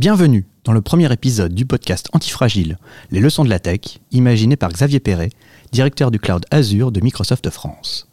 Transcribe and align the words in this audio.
Bienvenue 0.00 0.46
dans 0.64 0.72
le 0.72 0.80
premier 0.80 1.12
épisode 1.12 1.52
du 1.52 1.66
podcast 1.66 2.08
Antifragile, 2.14 2.78
les 3.10 3.20
leçons 3.20 3.44
de 3.44 3.50
la 3.50 3.58
tech, 3.58 4.00
imaginé 4.12 4.56
par 4.56 4.72
Xavier 4.72 4.98
Perret, 4.98 5.28
directeur 5.72 6.10
du 6.10 6.18
cloud 6.18 6.46
Azure 6.50 6.90
de 6.90 7.02
Microsoft 7.02 7.50
France. 7.50 8.08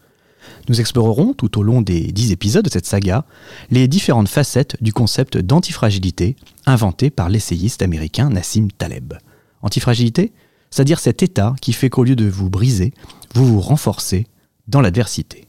Nous 0.67 0.81
explorerons 0.81 1.31
tout 1.31 1.57
au 1.57 1.63
long 1.63 1.81
des 1.81 2.11
dix 2.11 2.33
épisodes 2.33 2.65
de 2.65 2.69
cette 2.69 2.85
saga 2.85 3.23
les 3.71 3.87
différentes 3.87 4.27
facettes 4.27 4.75
du 4.83 4.91
concept 4.91 5.37
d'antifragilité 5.37 6.35
inventé 6.65 7.09
par 7.09 7.29
l'essayiste 7.29 7.81
américain 7.81 8.31
Nassim 8.31 8.67
Taleb. 8.77 9.13
Antifragilité, 9.61 10.33
c'est-à-dire 10.71 10.99
cet 10.99 11.23
état 11.23 11.55
qui 11.61 11.71
fait 11.71 11.89
qu'au 11.89 12.03
lieu 12.03 12.17
de 12.17 12.27
vous 12.27 12.49
briser, 12.49 12.91
vous 13.33 13.45
vous 13.45 13.61
renforcez 13.61 14.27
dans 14.67 14.81
l'adversité. 14.81 15.47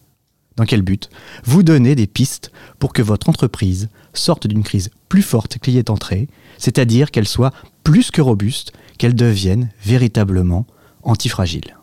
Dans 0.55 0.67
quel 0.67 0.83
but? 0.83 1.11
Vous 1.43 1.65
donner 1.65 1.97
des 1.97 2.07
pistes 2.07 2.53
pour 2.79 2.93
que 2.93 3.03
votre 3.03 3.29
entreprise 3.29 3.89
sorte 4.15 4.47
d'une 4.47 4.63
crise 4.63 4.91
plus 5.09 5.23
forte 5.23 5.59
qu'elle 5.59 5.75
y 5.75 5.79
est 5.79 5.91
entrée, 5.91 6.29
c'est-à-dire 6.59 7.11
qu'elle 7.11 7.29
soit 7.29 7.53
plus 7.85 8.11
que 8.11 8.21
robuste, 8.21 8.73
qu'elle 8.99 9.15
devienne 9.15 9.71
véritablement 9.85 10.67
antifragile. 11.03 11.77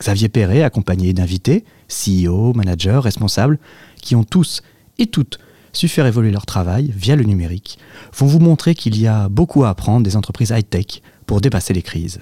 Xavier 0.00 0.28
Perret, 0.28 0.62
accompagné 0.62 1.12
d'invités, 1.12 1.64
CEO, 1.88 2.52
managers, 2.54 3.00
responsables, 3.02 3.58
qui 4.00 4.14
ont 4.14 4.24
tous 4.24 4.62
et 4.98 5.06
toutes 5.06 5.38
su 5.72 5.88
faire 5.88 6.06
évoluer 6.06 6.30
leur 6.30 6.46
travail 6.46 6.92
via 6.96 7.16
le 7.16 7.24
numérique, 7.24 7.78
vont 8.14 8.26
vous 8.26 8.38
montrer 8.38 8.74
qu'il 8.74 8.98
y 8.98 9.06
a 9.06 9.28
beaucoup 9.28 9.64
à 9.64 9.70
apprendre 9.70 10.04
des 10.04 10.16
entreprises 10.16 10.50
high-tech 10.50 11.02
pour 11.26 11.40
dépasser 11.40 11.74
les 11.74 11.82
crises. 11.82 12.20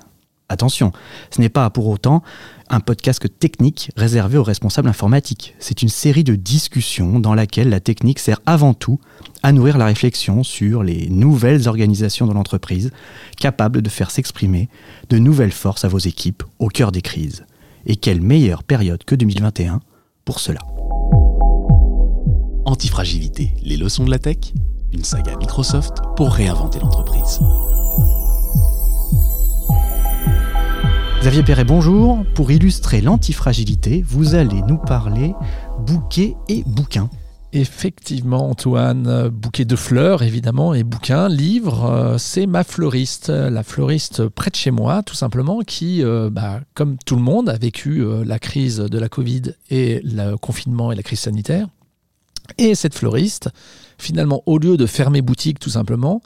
Attention, 0.48 0.92
ce 1.30 1.40
n'est 1.40 1.48
pas 1.48 1.68
pour 1.70 1.88
autant 1.88 2.22
un 2.68 2.78
podcast 2.78 3.26
technique 3.38 3.90
réservé 3.96 4.38
aux 4.38 4.44
responsables 4.44 4.88
informatiques. 4.88 5.54
C'est 5.58 5.82
une 5.82 5.88
série 5.88 6.22
de 6.22 6.36
discussions 6.36 7.18
dans 7.18 7.34
laquelle 7.34 7.68
la 7.68 7.80
technique 7.80 8.20
sert 8.20 8.40
avant 8.46 8.72
tout 8.72 9.00
à 9.42 9.52
nourrir 9.52 9.76
la 9.76 9.86
réflexion 9.86 10.44
sur 10.44 10.84
les 10.84 11.08
nouvelles 11.08 11.66
organisations 11.66 12.26
de 12.28 12.32
l'entreprise, 12.32 12.92
capables 13.36 13.82
de 13.82 13.88
faire 13.88 14.12
s'exprimer 14.12 14.68
de 15.10 15.18
nouvelles 15.18 15.52
forces 15.52 15.84
à 15.84 15.88
vos 15.88 15.98
équipes 15.98 16.44
au 16.60 16.68
cœur 16.68 16.92
des 16.92 17.02
crises. 17.02 17.44
Et 17.84 17.96
quelle 17.96 18.20
meilleure 18.20 18.62
période 18.62 19.02
que 19.04 19.14
2021 19.16 19.80
pour 20.24 20.40
cela. 20.40 20.60
Antifragilité, 22.66 23.54
les 23.62 23.76
leçons 23.76 24.04
de 24.04 24.10
la 24.10 24.18
tech, 24.18 24.52
une 24.92 25.04
saga 25.04 25.36
Microsoft 25.36 25.98
pour 26.16 26.32
réinventer 26.32 26.80
l'entreprise. 26.80 27.40
Xavier 31.20 31.42
Perret, 31.42 31.64
bonjour. 31.64 32.24
Pour 32.34 32.50
illustrer 32.52 33.00
l'antifragilité, 33.00 34.04
vous 34.06 34.34
allez 34.34 34.62
nous 34.62 34.78
parler 34.78 35.34
bouquet 35.80 36.36
et 36.48 36.62
bouquin. 36.66 37.08
Effectivement, 37.52 38.50
Antoine, 38.50 39.28
bouquet 39.28 39.64
de 39.64 39.76
fleurs, 39.76 40.22
évidemment, 40.22 40.74
et 40.74 40.84
bouquin, 40.84 41.28
livre, 41.28 41.84
euh, 41.84 42.18
c'est 42.18 42.46
ma 42.46 42.64
fleuriste, 42.64 43.30
la 43.30 43.62
fleuriste 43.62 44.28
près 44.28 44.50
de 44.50 44.56
chez 44.56 44.70
moi, 44.70 45.02
tout 45.02 45.14
simplement, 45.14 45.60
qui, 45.60 46.04
euh, 46.04 46.28
bah, 46.30 46.60
comme 46.74 46.98
tout 47.06 47.16
le 47.16 47.22
monde, 47.22 47.48
a 47.48 47.56
vécu 47.56 48.00
euh, 48.00 48.24
la 48.24 48.38
crise 48.38 48.78
de 48.78 48.98
la 48.98 49.08
Covid 49.08 49.54
et 49.70 50.00
le 50.04 50.36
confinement 50.36 50.92
et 50.92 50.96
la 50.96 51.02
crise 51.02 51.20
sanitaire. 51.20 51.66
Et 52.58 52.74
cette 52.74 52.94
fleuriste, 52.94 53.48
finalement, 53.98 54.42
au 54.46 54.58
lieu 54.58 54.76
de 54.76 54.86
fermer 54.86 55.22
boutique, 55.22 55.58
tout 55.58 55.70
simplement, 55.70 56.20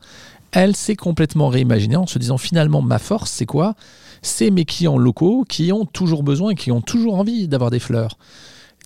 elle 0.53 0.75
s'est 0.75 0.97
complètement 0.97 1.49
réimaginée 1.49 1.97
en 1.97 2.07
se 2.07 2.19
disant, 2.19 2.39
finalement, 2.39 2.83
ma 2.83 2.99
force, 2.99 3.31
c'est 3.31 3.47
quoi? 3.47 3.77
C'est 4.23 4.51
mes 4.51 4.65
clients 4.65 4.99
locaux 4.99 5.45
qui 5.49 5.73
ont 5.73 5.85
toujours 5.85 6.23
besoin 6.23 6.51
et 6.51 6.55
qui 6.55 6.73
ont 6.73 6.81
toujours 6.81 7.15
envie 7.15 7.49
d'avoir 7.49 7.71
des 7.71 7.79
fleurs. 7.79 8.19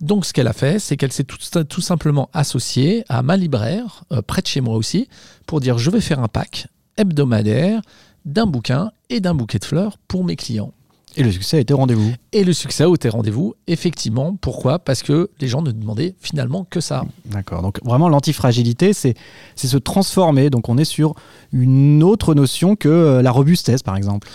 Donc 0.00 0.24
ce 0.24 0.32
qu'elle 0.32 0.48
a 0.48 0.52
fait, 0.52 0.78
c'est 0.78 0.96
qu'elle 0.96 1.12
s'est 1.12 1.24
tout, 1.24 1.80
simplement 1.80 2.28
associée 2.32 3.04
à 3.08 3.22
ma 3.22 3.36
libraire, 3.36 4.04
euh, 4.12 4.22
près 4.22 4.42
de 4.42 4.46
chez 4.46 4.60
moi 4.60 4.76
aussi, 4.76 5.08
pour 5.46 5.60
dire 5.60 5.78
je 5.78 5.90
vais 5.90 6.00
faire 6.00 6.20
un 6.20 6.28
pack 6.28 6.66
hebdomadaire 6.96 7.80
d'un 8.24 8.46
bouquin 8.46 8.90
et 9.10 9.20
d'un 9.20 9.34
bouquet 9.34 9.58
de 9.58 9.64
fleurs 9.64 9.98
pour 10.08 10.24
mes 10.24 10.36
clients. 10.36 10.72
Et 11.16 11.22
le 11.22 11.30
succès 11.30 11.58
a 11.58 11.60
été 11.60 11.72
rendez-vous. 11.74 12.12
Et 12.32 12.42
le 12.44 12.52
succès 12.52 12.84
a 12.84 12.92
été 12.92 13.08
rendez-vous, 13.08 13.54
effectivement. 13.66 14.36
Pourquoi? 14.40 14.78
Parce 14.78 15.02
que 15.02 15.30
les 15.40 15.48
gens 15.48 15.62
ne 15.62 15.70
demandaient 15.70 16.14
finalement 16.20 16.66
que 16.68 16.80
ça. 16.80 17.04
D'accord. 17.26 17.62
Donc 17.62 17.78
vraiment, 17.84 18.08
l'antifragilité, 18.08 18.92
c'est 18.92 19.14
se 19.56 19.76
transformer. 19.76 20.50
Donc 20.50 20.68
on 20.68 20.76
est 20.76 20.84
sur 20.84 21.14
une 21.52 22.02
autre 22.02 22.34
notion 22.34 22.74
que 22.74 22.88
euh, 22.88 23.22
la 23.22 23.30
robustesse, 23.30 23.82
par 23.82 23.96
exemple. 23.96 24.28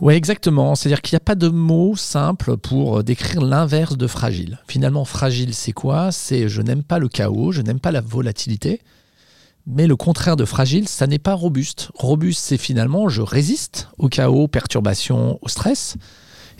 Oui, 0.00 0.12
exactement. 0.14 0.74
C'est-à-dire 0.74 1.00
qu'il 1.00 1.14
n'y 1.14 1.18
a 1.18 1.20
pas 1.20 1.34
de 1.34 1.48
mot 1.48 1.96
simple 1.96 2.58
pour 2.58 3.02
décrire 3.02 3.40
l'inverse 3.40 3.96
de 3.96 4.06
fragile. 4.06 4.58
Finalement, 4.68 5.06
fragile, 5.06 5.54
c'est 5.54 5.72
quoi? 5.72 6.12
C'est 6.12 6.48
je 6.48 6.60
n'aime 6.60 6.82
pas 6.82 6.98
le 6.98 7.08
chaos, 7.08 7.52
je 7.52 7.62
n'aime 7.62 7.80
pas 7.80 7.92
la 7.92 8.02
volatilité. 8.02 8.80
Mais 9.66 9.86
le 9.86 9.96
contraire 9.96 10.36
de 10.36 10.44
fragile, 10.44 10.86
ça 10.86 11.06
n'est 11.06 11.18
pas 11.18 11.34
robuste. 11.34 11.90
Robuste, 11.94 12.40
c'est 12.44 12.58
finalement 12.58 13.08
je 13.08 13.22
résiste 13.22 13.88
au 13.98 14.08
chaos, 14.08 14.44
aux 14.44 14.48
perturbations, 14.48 15.38
au 15.42 15.48
stress. 15.48 15.96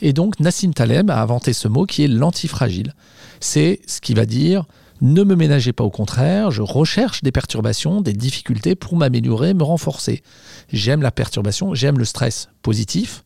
Et 0.01 0.13
donc 0.13 0.41
Nassim 0.41 0.73
Taleb 0.73 1.11
a 1.11 1.23
inventé 1.23 1.53
ce 1.53 1.69
mot 1.69 1.87
qui 1.87 2.05
est 2.05 2.09
l'antifragile. 2.09 2.95
C'est 3.41 3.81
ce 3.87 4.01
qui 4.01 4.15
va 4.15 4.27
dire 4.27 4.67
ne 5.03 5.25
me 5.25 5.35
ménagez 5.35 5.75
pas 5.75 5.85
au 5.85 5.91
contraire, 5.91 6.51
je 6.51 6.63
recherche 6.63 7.23
des 7.23 7.31
perturbations, 7.31 8.01
des 8.01 8.15
difficultés 8.15 8.75
pour 8.75 8.97
m'améliorer, 8.97 9.53
me 9.53 9.63
renforcer. 9.63 10.23
J'aime 10.73 11.03
la 11.03 11.11
perturbation, 11.11 11.75
j'aime 11.75 11.99
le 11.99 12.07
stress 12.07 12.49
positif, 12.63 13.23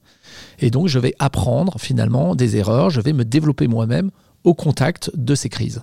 et 0.60 0.70
donc, 0.70 0.88
je 0.88 0.98
vais 0.98 1.14
apprendre 1.18 1.78
finalement 1.78 2.34
des 2.34 2.56
erreurs, 2.56 2.90
je 2.90 3.00
vais 3.00 3.12
me 3.12 3.24
développer 3.24 3.66
moi-même 3.68 4.10
au 4.44 4.54
contact 4.54 5.10
de 5.14 5.34
ces 5.34 5.48
crises. 5.48 5.82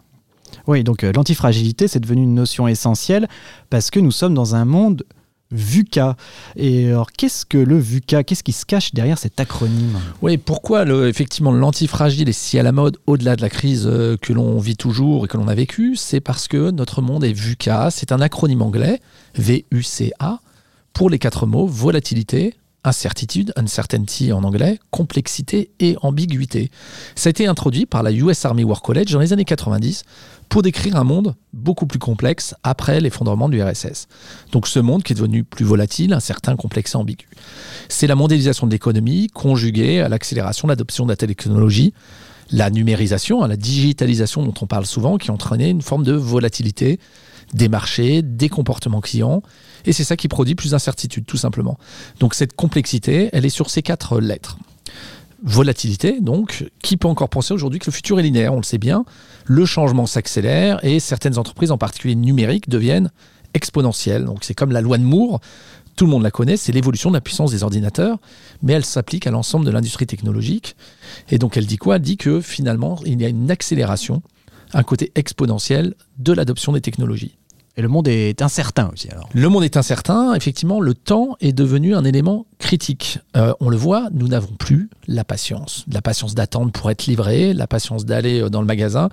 Oui, 0.66 0.84
donc 0.84 1.04
euh, 1.04 1.12
l'antifragilité, 1.14 1.88
c'est 1.88 2.00
devenu 2.00 2.24
une 2.24 2.34
notion 2.34 2.68
essentielle 2.68 3.28
parce 3.70 3.92
que 3.92 4.00
nous 4.00 4.12
sommes 4.12 4.34
dans 4.34 4.56
un 4.56 4.66
monde 4.66 5.04
VUCA. 5.52 6.16
Et 6.56 6.90
alors, 6.90 7.12
qu'est-ce 7.12 7.46
que 7.46 7.58
le 7.58 7.78
VUCA? 7.78 8.24
Qu'est-ce 8.24 8.44
qui 8.44 8.52
se 8.52 8.66
cache 8.66 8.94
derrière 8.94 9.18
cet 9.18 9.40
acronyme? 9.40 10.00
Oui, 10.22 10.38
pourquoi 10.38 10.86
effectivement 11.08 11.52
l'antifragile 11.52 12.30
est 12.30 12.34
si 12.34 12.60
à 12.60 12.64
la 12.64 12.72
mode 12.72 12.98
au-delà 13.08 13.36
de 13.36 13.42
la 13.42 13.50
crise 13.50 13.88
euh, 13.88 14.18
que 14.18 14.34
l'on 14.34 14.60
vit 14.60 14.76
toujours 14.76 15.26
et 15.26 15.28
que 15.28 15.38
l'on 15.38 15.48
a 15.48 15.56
vécue 15.56 15.96
C'est 15.96 16.20
parce 16.20 16.48
que 16.48 16.72
notre 16.72 17.02
monde 17.02 17.24
est 17.24 17.34
VUCA. 17.34 17.90
C'est 17.92 18.12
un 18.12 18.22
acronyme 18.22 18.62
anglais, 18.62 19.00
V-U-C-A, 19.36 20.40
pour 20.94 21.10
les 21.10 21.20
quatre 21.20 21.46
mots 21.46 21.68
volatilité, 21.68 22.56
incertitude, 22.84 23.54
uncertainty 23.56 24.32
en 24.32 24.44
anglais, 24.44 24.80
complexité 24.92 25.70
et 25.80 25.98
ambiguïté. 26.02 26.72
Ça 27.16 27.28
a 27.28 27.32
été 27.32 27.46
introduit 27.48 27.86
par 27.86 28.02
la 28.04 28.12
US 28.12 28.46
Army 28.46 28.64
War 28.64 28.82
College 28.82 29.12
dans 29.12 29.20
les 29.20 29.34
années 29.34 29.46
90 29.46 30.04
pour 30.50 30.62
décrire 30.62 30.96
un 30.96 31.04
monde 31.04 31.36
beaucoup 31.54 31.88
plus 31.88 32.00
complexe 32.00 32.56
après 32.64 33.00
l'effondrement 33.00 33.50
du 33.50 33.62
RSS. 33.62 34.08
Donc 34.52 34.68
ce 34.68 34.80
monde 34.80 35.04
qui 35.04 35.14
est 35.14 35.16
devenu 35.16 35.44
plus 35.44 35.66
volatile, 35.66 36.14
incertain, 36.14 36.56
complexe 36.56 36.94
et 36.94 36.98
ambigu. 36.98 37.28
C'est 37.90 38.08
la 38.08 38.16
mondialisation 38.16 38.68
de 38.68 38.72
l'économie 38.72 39.28
conjuguée 39.28 40.02
à 40.02 40.10
l'accélération 40.10 40.68
de 40.68 40.72
l'adoption 40.72 41.06
de 41.06 41.12
la 41.12 41.16
technologie, 41.16 41.94
la 42.52 42.70
numérisation, 42.70 43.44
la 43.46 43.58
digitalisation 43.58 44.44
dont 44.44 44.54
on 44.62 44.68
parle 44.68 44.86
souvent, 44.86 45.18
qui 45.18 45.30
a 45.30 45.34
entraîné 45.34 45.70
une 45.70 45.82
forme 45.82 46.04
de 46.04 46.14
volatilité 46.14 47.00
des 47.54 47.70
marchés, 47.70 48.22
des 48.22 48.50
comportements 48.50 49.02
clients, 49.02 49.42
et 49.86 49.94
c'est 49.94 50.04
ça 50.04 50.18
qui 50.18 50.28
produit 50.28 50.56
plus 50.56 50.72
d'incertitude, 50.72 51.26
tout 51.26 51.38
simplement. 51.38 51.78
Donc 52.20 52.34
cette 52.34 52.54
complexité, 52.56 53.30
elle 53.32 53.46
est 53.46 53.50
sur 53.50 53.70
ces 53.70 53.82
quatre 53.82 54.20
lettres. 54.20 54.58
Volatilité, 55.44 56.20
donc, 56.20 56.70
qui 56.82 56.98
peut 56.98 57.08
encore 57.08 57.30
penser 57.30 57.54
aujourd'hui 57.54 57.80
que 57.80 57.86
le 57.86 57.92
futur 57.92 58.20
est 58.20 58.24
linéaire 58.24 58.54
On 58.54 58.58
le 58.58 58.64
sait 58.64 58.80
bien, 58.80 59.06
le 59.46 59.66
changement 59.66 60.06
s'accélère 60.06 60.84
et 60.84 61.00
certaines 61.00 61.38
entreprises, 61.38 61.72
en 61.72 61.78
particulier 61.78 62.16
numériques, 62.16 62.70
deviennent 62.70 63.12
exponentielles. 63.54 64.26
Donc 64.26 64.44
c'est 64.44 64.54
comme 64.54 64.72
la 64.72 64.82
loi 64.82 64.98
de 64.98 65.04
Moore, 65.04 65.40
tout 65.96 66.06
le 66.06 66.12
monde 66.12 66.24
la 66.24 66.32
connaît, 66.32 66.58
c'est 66.58 66.72
l'évolution 66.72 67.10
de 67.10 67.16
la 67.16 67.22
puissance 67.22 67.52
des 67.52 67.64
ordinateurs, 67.64 68.20
mais 68.62 68.74
elle 68.74 68.86
s'applique 68.86 69.28
à 69.28 69.32
l'ensemble 69.32 69.66
de 69.66 69.72
l'industrie 69.72 70.06
technologique. 70.06 70.76
Et 71.30 71.38
donc 71.38 71.58
elle 71.58 71.66
dit 71.66 71.78
quoi? 71.78 71.96
Elle 71.96 72.02
dit 72.02 72.18
que 72.18 72.40
finalement, 72.42 73.00
il 73.06 73.22
y 73.22 73.26
a 73.26 73.30
une 73.30 73.52
accélération, 73.52 74.22
un 74.74 74.84
côté 74.84 75.12
exponentiel 75.16 75.96
de 76.20 76.34
l'adoption 76.34 76.72
des 76.72 76.82
technologies. 76.82 77.38
Et 77.78 77.84
le 77.84 77.88
monde 77.88 78.08
est 78.08 78.42
incertain 78.42 78.90
aussi. 78.92 79.08
Le 79.34 79.50
monde 79.50 79.64
est 79.64 79.78
incertain. 79.78 80.34
Effectivement, 80.34 80.82
le 80.82 80.96
temps 80.96 81.38
est 81.42 81.54
devenu 81.54 81.96
un 81.96 82.04
élément 82.04 82.48
critique. 82.58 83.20
Euh, 83.36 83.54
on 83.60 83.70
le 83.70 83.78
voit, 83.78 84.10
nous 84.14 84.28
n'avons 84.28 84.56
plus 84.56 84.90
la 85.08 85.24
patience. 85.24 85.86
La 85.92 86.02
patience 86.02 86.34
d'attendre 86.34 86.72
pour 86.72 86.90
être 86.90 87.06
livré, 87.06 87.54
la 87.54 87.68
patience 87.68 88.04
d'aller 88.04 88.42
euh, 88.42 88.50
dans 88.50 88.62
le 88.62 88.68
magasin. 88.68 89.10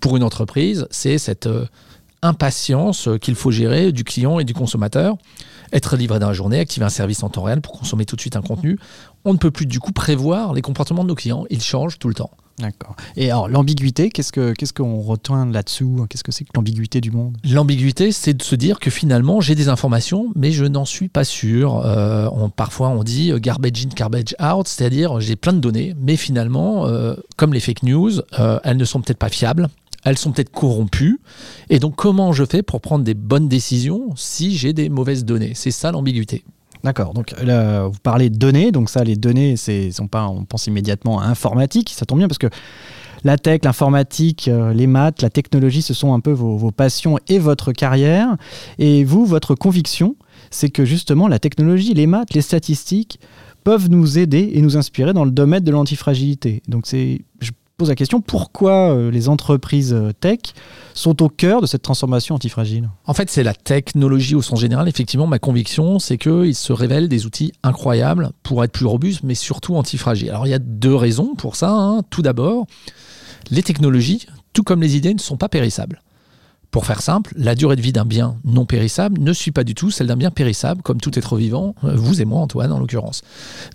Pour 0.00 0.16
une 0.16 0.24
entreprise, 0.24 0.88
c'est 0.90 1.18
cette 1.18 1.46
euh, 1.46 1.66
impatience 2.20 3.08
qu'il 3.20 3.36
faut 3.36 3.52
gérer 3.52 3.92
du 3.92 4.02
client 4.02 4.40
et 4.40 4.44
du 4.44 4.54
consommateur. 4.54 5.16
Être 5.72 5.96
livré 5.96 6.18
dans 6.18 6.26
la 6.26 6.34
journée, 6.34 6.58
activer 6.58 6.84
un 6.84 6.90
service 6.90 7.22
en 7.22 7.28
temps 7.28 7.44
réel 7.44 7.60
pour 7.60 7.78
consommer 7.78 8.06
tout 8.06 8.16
de 8.16 8.20
suite 8.20 8.34
un 8.34 8.42
contenu. 8.42 8.76
On 9.24 9.32
ne 9.32 9.38
peut 9.38 9.52
plus 9.52 9.66
du 9.66 9.78
coup 9.78 9.92
prévoir 9.92 10.52
les 10.52 10.62
comportements 10.62 11.04
de 11.04 11.08
nos 11.08 11.14
clients. 11.14 11.44
Ils 11.48 11.62
changent 11.62 12.00
tout 12.00 12.08
le 12.08 12.14
temps. 12.14 12.32
D'accord. 12.60 12.96
Et 13.16 13.30
alors, 13.30 13.48
l'ambiguïté, 13.48 14.10
qu'est-ce 14.10 14.32
qu'on 14.32 14.52
qu'on 14.74 15.00
retient 15.00 15.46
là-dessous? 15.46 16.06
Qu'est-ce 16.08 16.24
que 16.24 16.32
c'est 16.32 16.44
que 16.44 16.50
l'ambiguïté 16.54 17.00
du 17.00 17.10
monde? 17.10 17.36
L'ambiguïté, 17.44 18.12
c'est 18.12 18.34
de 18.34 18.42
se 18.42 18.54
dire 18.54 18.78
que 18.78 18.90
finalement, 18.90 19.40
j'ai 19.40 19.54
des 19.54 19.68
informations, 19.68 20.30
mais 20.36 20.52
je 20.52 20.64
n'en 20.64 20.84
suis 20.84 21.08
pas 21.08 21.24
sûr. 21.24 21.82
Euh, 21.84 22.28
parfois, 22.54 22.88
on 22.88 23.02
dit 23.02 23.32
euh, 23.32 23.38
garbage 23.38 23.84
in, 23.84 23.88
garbage 23.94 24.34
out, 24.42 24.68
c'est-à-dire 24.68 25.20
j'ai 25.20 25.36
plein 25.36 25.52
de 25.52 25.58
données, 25.60 25.94
mais 26.00 26.16
finalement, 26.16 26.86
euh, 26.86 27.14
comme 27.36 27.52
les 27.52 27.60
fake 27.60 27.82
news, 27.82 28.20
elles 28.64 28.76
ne 28.76 28.84
sont 28.84 29.00
peut-être 29.00 29.18
pas 29.18 29.28
fiables. 29.28 29.68
elles 30.04 30.18
sont 30.18 30.32
peut-être 30.32 30.50
corrompues. 30.50 31.20
Et 31.68 31.78
donc, 31.78 31.96
comment 31.96 32.32
je 32.32 32.44
fais 32.44 32.62
pour 32.62 32.80
prendre 32.80 33.04
des 33.04 33.14
bonnes 33.14 33.48
décisions 33.48 34.10
si 34.16 34.56
j'ai 34.56 34.72
des 34.72 34.88
mauvaises 34.88 35.24
données? 35.24 35.52
C'est 35.54 35.70
ça 35.70 35.92
l'ambiguïté. 35.92 36.44
D'accord. 36.82 37.14
Donc 37.14 37.34
là, 37.42 37.86
vous 37.86 37.98
parlez 38.02 38.30
de 38.30 38.36
données. 38.36 38.72
Donc 38.72 38.90
ça, 38.90 39.04
les 39.04 39.16
données, 39.16 39.56
c'est 39.56 39.90
sont 39.90 40.08
pas. 40.08 40.26
On 40.28 40.44
pense 40.44 40.66
immédiatement 40.66 41.20
à 41.20 41.26
informatique. 41.26 41.90
Ça 41.90 42.06
tombe 42.06 42.18
bien 42.18 42.28
parce 42.28 42.38
que 42.38 42.48
la 43.24 43.36
tech, 43.36 43.60
l'informatique, 43.64 44.48
euh, 44.48 44.72
les 44.72 44.86
maths, 44.86 45.22
la 45.22 45.30
technologie, 45.30 45.82
ce 45.82 45.94
sont 45.94 46.14
un 46.14 46.20
peu 46.20 46.30
vos, 46.30 46.70
passions 46.70 47.18
et 47.28 47.38
votre 47.38 47.72
carrière. 47.72 48.36
Et 48.78 49.04
vous, 49.04 49.26
votre 49.26 49.54
conviction, 49.54 50.16
c'est 50.50 50.70
que 50.70 50.84
justement 50.84 51.28
la 51.28 51.38
technologie, 51.38 51.94
les 51.94 52.06
maths, 52.06 52.32
les 52.32 52.40
statistiques 52.40 53.20
peuvent 53.62 53.90
nous 53.90 54.18
aider 54.18 54.52
et 54.54 54.62
nous 54.62 54.78
inspirer 54.78 55.12
dans 55.12 55.24
le 55.24 55.30
domaine 55.30 55.62
de 55.62 55.70
l'antifragilité. 55.70 56.62
Donc 56.66 56.86
c'est, 56.86 57.20
pose 57.80 57.88
la 57.88 57.94
question, 57.94 58.20
pourquoi 58.20 58.92
euh, 58.92 59.10
les 59.10 59.30
entreprises 59.30 59.94
euh, 59.94 60.12
tech 60.12 60.38
sont 60.92 61.22
au 61.22 61.30
cœur 61.30 61.62
de 61.62 61.66
cette 61.66 61.80
transformation 61.80 62.34
antifragile? 62.34 62.90
En 63.06 63.14
fait, 63.14 63.30
c'est 63.30 63.42
la 63.42 63.54
technologie 63.54 64.34
au 64.34 64.42
sens 64.42 64.60
général. 64.60 64.86
Effectivement, 64.86 65.26
ma 65.26 65.38
conviction, 65.38 65.98
c'est 65.98 66.18
qu'ils 66.18 66.54
se 66.54 66.74
révèlent 66.74 67.08
des 67.08 67.24
outils 67.24 67.52
incroyables 67.62 68.32
pour 68.42 68.62
être 68.64 68.72
plus 68.72 68.84
robustes, 68.84 69.22
mais 69.22 69.34
surtout 69.34 69.76
antifragiles. 69.76 70.28
Alors, 70.28 70.46
il 70.46 70.50
y 70.50 70.54
a 70.54 70.58
deux 70.58 70.94
raisons 70.94 71.34
pour 71.34 71.56
ça. 71.56 71.70
hein. 71.70 72.02
Tout 72.10 72.20
d'abord, 72.20 72.66
les 73.50 73.62
technologies, 73.62 74.26
tout 74.52 74.62
comme 74.62 74.82
les 74.82 74.96
idées, 74.96 75.14
ne 75.14 75.18
sont 75.18 75.38
pas 75.38 75.48
périssables. 75.48 76.02
Pour 76.70 76.84
faire 76.84 77.00
simple, 77.02 77.32
la 77.36 77.54
durée 77.54 77.76
de 77.76 77.80
vie 77.80 77.92
d'un 77.92 78.04
bien 78.04 78.36
non 78.44 78.66
périssable 78.66 79.20
ne 79.20 79.32
suit 79.32 79.52
pas 79.52 79.64
du 79.64 79.74
tout 79.74 79.90
celle 79.90 80.06
d'un 80.06 80.16
bien 80.16 80.30
périssable, 80.30 80.82
comme 80.82 81.00
tout 81.00 81.18
être 81.18 81.36
vivant, 81.36 81.74
euh, 81.82 81.94
vous 81.96 82.20
et 82.20 82.24
moi, 82.26 82.40
Antoine, 82.40 82.72
en 82.72 82.78
l'occurrence. 82.78 83.22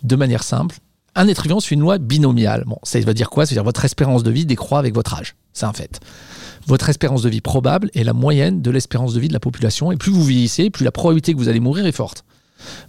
De 0.03 0.15
manière 0.15 0.43
simple, 0.43 0.77
un 1.15 1.27
être 1.27 1.43
vivant 1.43 1.59
suit 1.59 1.75
une 1.75 1.81
loi 1.81 1.97
binomiale. 1.97 2.63
Bon, 2.65 2.77
ça 2.83 2.99
veut 2.99 3.13
dire 3.13 3.29
quoi? 3.29 3.45
Ça 3.45 3.51
veut 3.51 3.55
dire 3.55 3.63
votre 3.63 3.85
espérance 3.85 4.23
de 4.23 4.31
vie 4.31 4.45
décroît 4.45 4.79
avec 4.79 4.93
votre 4.93 5.13
âge. 5.13 5.35
C'est 5.53 5.65
un 5.65 5.73
fait. 5.73 5.99
Votre 6.67 6.89
espérance 6.89 7.21
de 7.21 7.29
vie 7.29 7.41
probable 7.41 7.89
est 7.93 8.03
la 8.03 8.13
moyenne 8.13 8.61
de 8.61 8.71
l'espérance 8.71 9.13
de 9.13 9.19
vie 9.19 9.27
de 9.27 9.33
la 9.33 9.39
population, 9.39 9.91
et 9.91 9.97
plus 9.97 10.11
vous 10.11 10.23
vieillissez, 10.23 10.69
plus 10.69 10.83
la 10.83 10.91
probabilité 10.91 11.33
que 11.33 11.37
vous 11.37 11.47
allez 11.47 11.59
mourir 11.59 11.85
est 11.85 11.91
forte. 11.91 12.25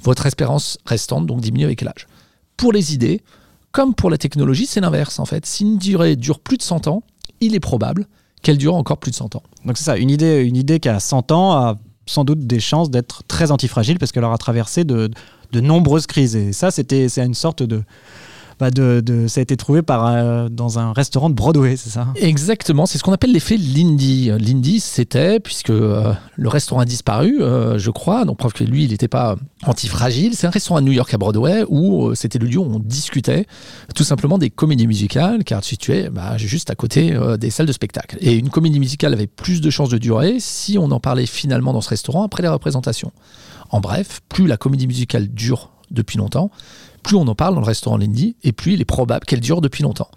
Votre 0.02 0.26
espérance 0.26 0.78
restante 0.86 1.26
donc 1.26 1.40
diminue 1.40 1.64
avec 1.64 1.82
l'âge. 1.82 2.06
Pour 2.56 2.72
les 2.72 2.94
idées, 2.94 3.22
comme 3.72 3.94
pour 3.94 4.10
la 4.10 4.18
technologie, 4.18 4.66
c'est 4.66 4.80
l'inverse 4.80 5.18
en 5.18 5.26
fait. 5.26 5.44
Si 5.44 5.64
une 5.64 5.78
durée 5.78 6.16
dure 6.16 6.40
plus 6.40 6.56
de 6.56 6.62
100 6.62 6.86
ans, 6.86 7.02
il 7.40 7.54
est 7.54 7.60
probable 7.60 8.06
qu'elle 8.42 8.58
dure 8.58 8.74
encore 8.74 8.98
plus 8.98 9.10
de 9.10 9.16
100 9.16 9.36
ans. 9.36 9.42
Donc 9.64 9.76
c'est 9.76 9.84
ça, 9.84 9.96
une 9.98 10.10
idée, 10.10 10.42
une 10.42 10.56
idée 10.56 10.80
qui 10.80 10.88
a 10.88 10.98
100 10.98 11.30
ans 11.32 11.52
a 11.52 11.76
sans 12.06 12.24
doute 12.24 12.46
des 12.46 12.60
chances 12.60 12.90
d'être 12.90 13.24
très 13.24 13.50
antifragile 13.50 13.98
parce 13.98 14.12
qu'elle 14.12 14.24
aura 14.24 14.38
traversé 14.38 14.84
de, 14.84 15.10
de 15.52 15.60
nombreuses 15.60 16.06
crises. 16.06 16.36
Et 16.36 16.52
ça, 16.52 16.70
c'était, 16.70 17.08
c'est 17.08 17.24
une 17.24 17.34
sorte 17.34 17.62
de, 17.62 17.82
bah 18.58 18.70
de, 18.70 19.02
de- 19.04 19.26
ça 19.26 19.40
a 19.40 19.42
été 19.42 19.54
trouvé 19.58 19.82
par, 19.82 20.06
euh, 20.06 20.48
dans 20.48 20.78
un 20.78 20.94
restaurant 20.94 21.28
de 21.28 21.34
Broadway, 21.34 21.76
c'est 21.76 21.90
ça 21.90 22.08
Exactement, 22.16 22.86
c'est 22.86 22.96
ce 22.96 23.02
qu'on 23.04 23.12
appelle 23.12 23.32
l'effet 23.32 23.58
Lindy. 23.58 24.30
Lindy, 24.38 24.80
c'était, 24.80 25.40
puisque 25.40 25.68
euh, 25.68 26.14
le 26.36 26.48
restaurant 26.48 26.80
a 26.80 26.86
disparu, 26.86 27.42
euh, 27.42 27.76
je 27.78 27.90
crois, 27.90 28.24
donc 28.24 28.38
preuve 28.38 28.54
que 28.54 28.64
lui, 28.64 28.84
il 28.84 28.92
n'était 28.92 29.08
pas 29.08 29.36
antifragile, 29.66 30.34
c'est 30.34 30.46
un 30.46 30.50
restaurant 30.50 30.78
à 30.78 30.80
New 30.80 30.92
York 30.92 31.12
à 31.12 31.18
Broadway 31.18 31.64
où 31.68 32.14
c'était 32.14 32.38
le 32.38 32.46
lieu 32.46 32.56
où 32.58 32.64
on 32.64 32.78
discutait 32.78 33.44
tout 33.94 34.04
simplement 34.04 34.38
des 34.38 34.48
comédies 34.48 34.86
musicales, 34.86 35.44
car 35.44 35.62
situé 35.62 36.08
bah, 36.08 36.38
juste 36.38 36.70
à 36.70 36.74
côté 36.74 37.14
des 37.38 37.50
salles 37.50 37.66
de 37.66 37.72
spectacle. 37.72 38.16
Et 38.22 38.34
une 38.36 38.48
comédie 38.48 38.78
musicale 38.80 39.12
avait 39.12 39.26
plus 39.26 39.60
de 39.60 39.68
chances 39.68 39.90
de 39.90 39.98
durer 39.98 40.36
si 40.40 40.78
on 40.78 40.90
en 40.92 41.00
parlait 41.00 41.26
finalement 41.26 41.74
dans 41.74 41.80
ce 41.82 41.90
restaurant 41.90 42.22
après 42.24 42.42
les 42.42 42.48
représentations. 42.48 43.12
En 43.70 43.80
bref, 43.80 44.20
plus 44.28 44.46
la 44.46 44.56
comédie 44.56 44.86
musicale 44.86 45.28
dure 45.28 45.70
depuis 45.90 46.18
longtemps, 46.18 46.50
plus 47.02 47.16
on 47.16 47.28
en 47.28 47.34
parle 47.34 47.54
dans 47.54 47.60
le 47.60 47.66
restaurant 47.66 47.96
Lindy, 47.96 48.36
et 48.42 48.52
plus 48.52 48.74
il 48.74 48.80
est 48.80 48.86
probable 48.86 49.24
qu'elle 49.26 49.40
dure 49.40 49.60
depuis 49.60 49.82
longtemps. 49.82 50.10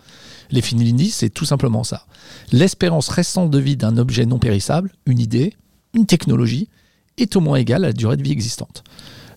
L'effet 0.51 0.75
Lindy, 0.75 1.11
c'est 1.11 1.29
tout 1.29 1.45
simplement 1.45 1.83
ça. 1.83 2.05
L'espérance 2.51 3.09
restante 3.09 3.51
de 3.51 3.59
vie 3.59 3.77
d'un 3.77 3.97
objet 3.97 4.25
non 4.25 4.39
périssable, 4.39 4.91
une 5.05 5.19
idée, 5.19 5.53
une 5.93 6.05
technologie, 6.05 6.69
est 7.17 7.35
au 7.35 7.41
moins 7.41 7.57
égale 7.57 7.83
à 7.83 7.89
la 7.89 7.93
durée 7.93 8.17
de 8.17 8.23
vie 8.23 8.31
existante. 8.31 8.83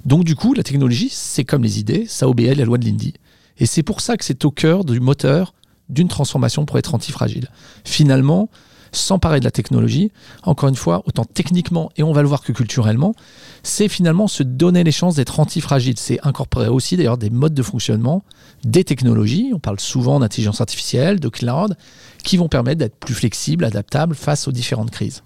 Donc 0.05 0.25
du 0.25 0.35
coup, 0.35 0.55
la 0.55 0.63
technologie, 0.63 1.11
c'est 1.11 1.45
comme 1.45 1.63
les 1.63 1.79
idées, 1.79 2.07
ça 2.07 2.29
obéit 2.29 2.51
à 2.51 2.55
la 2.55 2.65
loi 2.65 2.79
de 2.79 2.87
Lindy. 2.87 3.15
Et 3.59 3.67
c'est 3.67 3.83
pour 3.83 4.01
ça 4.01 4.17
que 4.17 4.25
c'est 4.25 4.45
au 4.45 4.51
cœur 4.51 4.85
du 4.85 4.99
moteur 5.01 5.55
d'une 5.89 6.09
transformation 6.09 6.65
pour 6.65 6.79
être 6.79 6.95
antifragile. 6.95 7.49
Finalement, 7.85 8.49
sans 8.93 9.19
parler 9.19 9.41
de 9.41 9.45
la 9.45 9.51
technologie, 9.51 10.13
encore 10.43 10.69
une 10.69 10.77
fois, 10.77 11.03
autant 11.07 11.25
techniquement 11.25 11.91
et 11.97 12.03
on 12.03 12.13
va 12.13 12.23
le 12.23 12.29
voir 12.29 12.43
que 12.43 12.53
culturellement, 12.53 13.15
c'est 13.63 13.89
finalement 13.89 14.29
se 14.29 14.43
donner 14.43 14.85
les 14.85 14.93
chances 14.93 15.17
d'être 15.17 15.41
antifragile. 15.41 15.95
C'est 15.99 16.19
incorporer 16.23 16.69
aussi 16.69 16.97
d'ailleurs 16.97 17.19
des 17.19 17.31
modes 17.31 17.55
de 17.55 17.63
fonctionnement, 17.63 18.23
des 18.65 18.85
technologies, 18.85 19.51
on 19.55 19.59
parle 19.59 19.81
souvent 19.81 20.21
d'intelligence 20.21 20.61
artificielle, 20.61 21.21
de 21.21 21.29
cloud, 21.29 21.77
qui 22.23 22.37
vont 22.37 22.49
permettre 22.49 22.79
d'être 22.79 22.97
plus 22.97 23.15
flexible, 23.15 23.65
adaptable 23.65 24.15
face 24.15 24.47
aux 24.47 24.53
différentes 24.53 24.91
crises. 24.91 25.23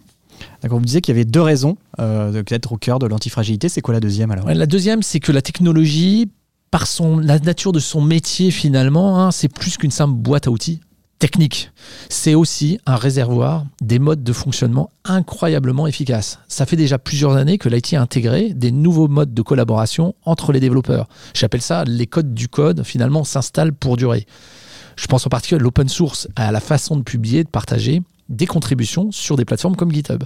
D'accord, 0.63 0.79
vous 0.79 0.85
disiez 0.85 1.01
qu'il 1.01 1.15
y 1.15 1.19
avait 1.19 1.25
deux 1.25 1.41
raisons 1.41 1.77
euh, 1.99 2.43
d'être 2.43 2.73
au 2.73 2.77
cœur 2.77 2.99
de 2.99 3.07
l'antifragilité. 3.07 3.69
C'est 3.69 3.81
quoi 3.81 3.95
la 3.95 4.01
deuxième 4.01 4.31
alors? 4.31 4.47
Ouais, 4.47 4.55
La 4.55 4.67
deuxième, 4.67 5.03
c'est 5.03 5.21
que 5.21 5.33
la 5.33 5.43
technologie, 5.43 6.31
par 6.71 6.87
son, 6.87 7.19
la 7.19 7.39
nature 7.39 7.73
de 7.73 7.81
son 7.81 8.01
métier 8.01 8.51
finalement, 8.51 9.21
hein, 9.21 9.31
c'est 9.31 9.49
plus 9.49 9.77
qu'une 9.77 9.91
simple 9.91 10.15
boîte 10.15 10.47
à 10.47 10.51
outils 10.51 10.81
technique. 11.19 11.71
C'est 12.09 12.35
aussi 12.35 12.79
un 12.87 12.97
réservoir 12.97 13.65
des 13.81 13.99
modes 13.99 14.23
de 14.23 14.33
fonctionnement 14.33 14.91
incroyablement 15.05 15.87
efficaces. 15.87 16.39
Ça 16.49 16.67
fait 16.67 16.77
déjà 16.77 16.99
plusieurs 16.99 17.37
années 17.37 17.59
que 17.59 17.69
l'IT 17.69 17.95
a 17.95 18.03
intégré 18.03 18.53
des 18.53 18.73
nouveaux 18.73 19.09
modes 19.09 19.35
de 19.35 19.43
collaboration 19.43 20.15
entre 20.25 20.53
les 20.53 20.61
développeurs. 20.61 21.09
J'appelle 21.35 21.63
ça 21.63 21.85
les 21.85 22.07
codes 22.07 22.35
du 22.35 22.49
code, 22.49 22.83
finalement, 22.85 23.25
s'installent 23.25 23.73
pour 23.73 23.97
durer. 23.97 24.27
Je 24.97 25.07
pense 25.07 25.27
en 25.27 25.31
particulier 25.31 25.61
à 25.61 25.63
l'open 25.63 25.89
source, 25.89 26.29
à 26.37 26.53
la 26.53 26.61
façon 26.61 26.97
de 26.97 27.03
publier, 27.03 27.45
de 27.45 27.49
partager 27.49 28.03
des 28.29 28.47
contributions 28.47 29.13
sur 29.13 29.37
des 29.37 29.45
plateformes 29.45 29.77
comme 29.77 29.93
GitHub. 29.93 30.25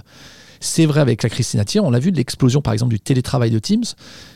C'est 0.63 0.85
vrai 0.85 1.01
avec 1.01 1.23
la 1.23 1.29
crise 1.29 1.47
sanitaire, 1.47 1.83
on 1.83 1.89
l'a 1.89 1.97
vu 1.97 2.11
de 2.11 2.17
l'explosion 2.17 2.61
par 2.61 2.71
exemple 2.71 2.91
du 2.91 2.99
télétravail 2.99 3.49
de 3.49 3.57
Teams, 3.57 3.83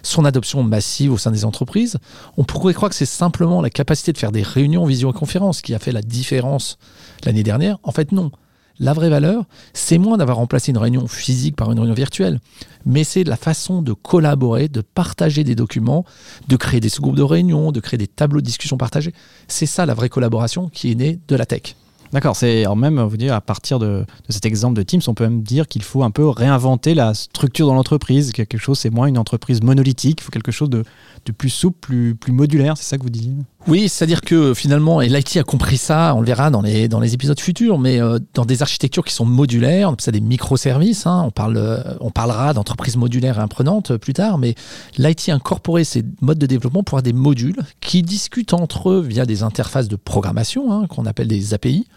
son 0.02 0.26
adoption 0.26 0.64
massive 0.64 1.12
au 1.14 1.20
sein 1.20 1.30
des 1.30 1.46
entreprises. 1.46 1.98
On 2.36 2.44
pourrait 2.44 2.74
croire 2.74 2.90
que 2.90 2.96
c'est 2.96 3.06
simplement 3.06 3.62
la 3.62 3.70
capacité 3.70 4.12
de 4.12 4.18
faire 4.18 4.32
des 4.32 4.42
réunions 4.42 4.84
en 4.84 4.88
visioconférence 4.88 5.62
qui 5.62 5.76
a 5.76 5.80
fait 5.80 5.92
la 5.92 6.02
différence 6.02 6.80
l'année 7.26 7.44
dernière. 7.44 7.78
En 7.84 7.92
fait, 7.92 8.12
non. 8.12 8.32
La 8.80 8.94
vraie 8.94 9.10
valeur, 9.10 9.46
c'est 9.74 10.00
moins 10.00 10.18
d'avoir 10.18 10.38
remplacé 10.38 10.72
une 10.72 10.80
réunion 10.80 11.08
physique 11.08 11.56
par 11.56 11.72
une 11.72 11.80
réunion 11.80 11.94
virtuelle, 11.94 12.40
mais 12.86 13.04
c'est 13.04 13.24
la 13.24 13.38
façon 13.38 13.84
de 13.84 13.94
collaborer, 13.94 14.68
de 14.68 14.82
partager 14.82 15.44
des 15.44 15.56
documents, 15.56 16.06
de 16.48 16.58
créer 16.58 16.80
des 16.80 16.90
sous-groupes 16.90 17.16
de 17.16 17.22
réunion, 17.22 17.72
de 17.72 17.80
créer 17.80 18.00
des 18.00 18.08
tableaux 18.08 18.42
de 18.42 18.46
discussion 18.46 18.78
partagés. 18.78 19.14
C'est 19.48 19.68
ça 19.68 19.86
la 19.86 19.94
vraie 19.94 20.10
collaboration 20.10 20.70
qui 20.70 20.92
est 20.92 20.96
née 20.96 21.20
de 21.28 21.36
la 21.36 21.46
tech. 21.46 21.76
D'accord, 22.16 22.38
c'est 22.38 22.62
alors 22.62 22.78
même 22.78 23.02
vous 23.02 23.18
dire 23.18 23.34
à 23.34 23.42
partir 23.42 23.78
de, 23.78 24.06
cet 24.30 24.46
exemple 24.46 24.78
de 24.78 24.84
Teams, 24.84 25.02
on 25.08 25.14
peut 25.14 25.26
même 25.26 25.44
dire 25.44 25.68
qu'il 25.68 25.84
faut 25.84 26.02
un 26.02 26.12
peu 26.12 26.30
réinventer 26.30 26.94
la 26.94 27.14
structure 27.14 27.68
dans 27.68 27.74
l'entreprise. 27.74 28.32
que 28.32 28.44
Quelque 28.44 28.58
chose, 28.58 28.80
c'est 28.80 28.90
moins 28.90 29.08
une 29.08 29.18
entreprise 29.18 29.62
monolithique, 29.62 30.22
il 30.22 30.24
faut 30.24 30.32
quelque 30.32 30.54
chose 30.54 30.70
de, 30.70 30.86
de 31.26 31.32
plus 31.34 31.50
souple, 31.50 31.78
plus, 31.82 32.16
plus 32.16 32.32
modulaire. 32.32 32.78
C'est 32.78 32.86
ça 32.86 32.98
que 32.98 33.04
vous 33.04 33.10
disiez? 33.10 33.34
Oui, 33.68 33.90
c'est-à-dire 33.90 34.22
que 34.22 34.54
finalement, 34.54 35.02
et 35.02 35.10
l'IT 35.10 35.38
a 35.38 35.44
compris 35.44 35.78
ça, 35.78 36.14
on 36.16 36.20
le 36.20 36.28
verra 36.28 36.52
dans 36.52 36.62
les, 36.62 36.88
dans 36.88 37.00
les 37.00 37.16
épisodes 37.16 37.40
futurs, 37.40 37.80
mais 37.80 38.00
euh, 38.00 38.20
dans 38.36 38.46
des 38.46 38.62
architectures 38.62 39.04
qui 39.04 39.14
sont 39.14 39.26
modulaires, 39.26 39.90
on 39.90 39.96
ça 39.98 40.12
des 40.12 40.22
microservices, 40.22 41.08
hein, 41.08 41.24
on, 41.26 41.32
parle, 41.32 41.58
euh, 41.58 41.82
on 42.00 42.12
parlera 42.12 42.54
d'entreprises 42.54 42.96
modulaires 42.96 43.40
et 43.40 43.42
imprenantes 43.42 43.92
euh, 43.92 43.98
plus 43.98 44.14
tard, 44.14 44.38
mais 44.38 44.54
l'IT 45.00 45.30
a 45.30 45.34
incorporé 45.34 45.84
ces 45.84 46.04
modes 46.22 46.38
de 46.38 46.46
développement 46.46 46.84
pour 46.84 47.00
avoir 47.00 47.04
des 47.04 47.14
modules 47.14 47.58
qui 47.82 48.04
discutent 48.04 48.54
entre 48.54 48.92
eux 48.92 49.02
via 49.02 49.26
des 49.26 49.42
interfaces 49.42 49.88
de 49.88 49.96
programmation, 49.96 50.72
hein, 50.72 50.86
qu'on 50.88 51.08
appelle 51.08 51.28
des 51.28 51.56
API 51.56 51.88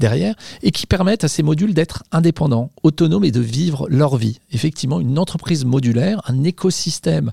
derrière, 0.00 0.34
et 0.62 0.72
qui 0.72 0.86
permettent 0.86 1.24
à 1.24 1.28
ces 1.28 1.42
modules 1.42 1.72
d'être 1.72 2.02
indépendants, 2.12 2.70
autonomes 2.82 3.24
et 3.24 3.30
de 3.30 3.40
vivre 3.40 3.86
leur 3.88 4.18
vie. 4.18 4.40
Effectivement, 4.52 5.00
une 5.00 5.18
entreprise 5.18 5.64
modulaire, 5.64 6.20
un 6.26 6.44
écosystème 6.44 7.32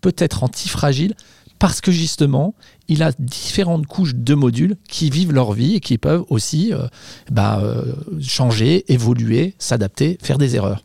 peut 0.00 0.14
être 0.18 0.44
antifragile 0.44 1.14
parce 1.62 1.80
que 1.80 1.92
justement, 1.92 2.56
il 2.88 3.04
a 3.04 3.12
différentes 3.20 3.86
couches 3.86 4.16
de 4.16 4.34
modules 4.34 4.74
qui 4.88 5.10
vivent 5.10 5.32
leur 5.32 5.52
vie 5.52 5.76
et 5.76 5.80
qui 5.80 5.96
peuvent 5.96 6.24
aussi 6.28 6.72
euh, 6.72 6.88
bah, 7.30 7.60
euh, 7.62 7.94
changer, 8.20 8.84
évoluer, 8.92 9.54
s'adapter, 9.60 10.18
faire 10.20 10.38
des 10.38 10.56
erreurs. 10.56 10.82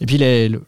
Et 0.00 0.06
puis 0.06 0.18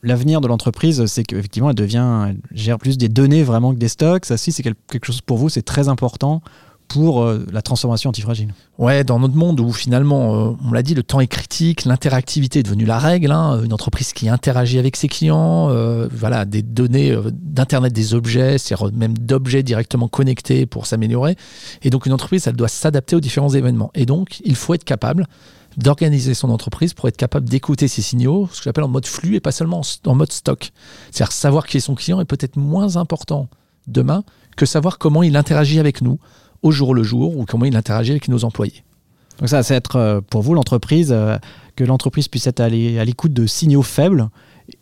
l'avenir 0.02 0.40
de 0.40 0.48
l'entreprise, 0.48 1.06
c'est 1.06 1.22
qu'effectivement, 1.22 1.70
elle 1.70 1.76
devient, 1.76 2.34
gère 2.50 2.76
plus 2.76 2.98
des 2.98 3.08
données 3.08 3.44
vraiment 3.44 3.72
que 3.72 3.78
des 3.78 3.86
stocks. 3.86 4.24
Ça, 4.24 4.36
si 4.36 4.50
c'est 4.50 4.64
quel- 4.64 4.74
quelque 4.90 5.04
chose 5.06 5.20
pour 5.20 5.38
vous, 5.38 5.48
c'est 5.48 5.62
très 5.62 5.86
important 5.86 6.42
pour 6.88 7.22
euh, 7.22 7.46
la 7.52 7.62
transformation 7.62 8.10
antifragile. 8.10 8.52
Ouais, 8.78 9.04
dans 9.04 9.18
notre 9.18 9.34
monde 9.34 9.60
où 9.60 9.72
finalement, 9.72 10.34
euh, 10.34 10.56
on 10.68 10.72
l'a 10.72 10.82
dit, 10.82 10.94
le 10.94 11.02
temps 11.02 11.20
est 11.20 11.26
critique, 11.26 11.84
l'interactivité 11.84 12.60
est 12.60 12.62
devenue 12.62 12.84
la 12.84 12.98
règle. 12.98 13.32
hein, 13.32 13.62
une 13.62 13.72
entreprise 13.72 14.12
qui 14.12 14.28
interagit 14.28 14.78
avec 14.78 14.96
ses 14.96 15.08
clients, 15.08 15.68
euh, 15.70 16.08
voilà, 16.12 16.44
des 16.44 16.62
données 16.62 17.16
d'internet 17.32 17.92
des 17.92 18.14
objets, 18.14 18.56
même 18.94 19.16
d'objets 19.16 19.62
directement 19.62 20.08
connectés 20.08 20.66
pour 20.66 20.86
s'améliorer. 20.86 21.36
Et 21.82 21.90
donc 21.90 22.06
une 22.06 22.12
entreprise, 22.12 22.46
elle 22.46 22.56
doit 22.56 22.68
s'adapter 22.68 23.16
aux 23.16 23.20
différents 23.20 23.50
événements. 23.54 23.90
Et 23.94 24.06
donc, 24.06 24.40
il 24.44 24.56
faut 24.56 24.74
être 24.74 24.84
capable 24.84 25.26
d'organiser 25.76 26.34
son 26.34 26.50
entreprise 26.50 26.94
pour 26.94 27.08
être 27.08 27.16
capable 27.16 27.48
d'écouter 27.48 27.88
ses 27.88 28.02
signaux, 28.02 28.48
ce 28.52 28.58
que 28.58 28.64
j'appelle 28.64 28.84
en 28.84 28.88
mode 28.88 29.06
flux 29.06 29.36
et 29.36 29.40
pas 29.40 29.52
seulement 29.52 29.80
en, 29.80 30.10
en 30.10 30.14
mode 30.14 30.32
stock. 30.32 30.72
C'est-à-dire 31.10 31.32
savoir 31.32 31.66
qui 31.66 31.78
est 31.78 31.80
son 31.80 31.94
client 31.94 32.20
est 32.20 32.26
peut-être 32.26 32.56
moins 32.56 32.96
important 32.96 33.48
demain 33.86 34.24
que 34.56 34.66
savoir 34.66 34.98
comment 34.98 35.22
il 35.22 35.36
interagit 35.36 35.80
avec 35.80 36.02
nous 36.02 36.18
au 36.62 36.70
jour 36.70 36.94
le 36.94 37.02
jour 37.02 37.36
ou 37.36 37.44
comment 37.44 37.64
il 37.64 37.76
interagit 37.76 38.12
avec 38.12 38.28
nos 38.28 38.44
employés. 38.44 38.84
Donc 39.38 39.48
ça, 39.48 39.62
c'est 39.62 39.74
être 39.74 39.96
euh, 39.96 40.20
pour 40.20 40.42
vous 40.42 40.54
l'entreprise, 40.54 41.10
euh, 41.12 41.36
que 41.76 41.84
l'entreprise 41.84 42.28
puisse 42.28 42.46
être 42.46 42.60
à 42.60 42.68
l'écoute 42.68 43.32
de 43.32 43.46
signaux 43.46 43.82
faibles 43.82 44.28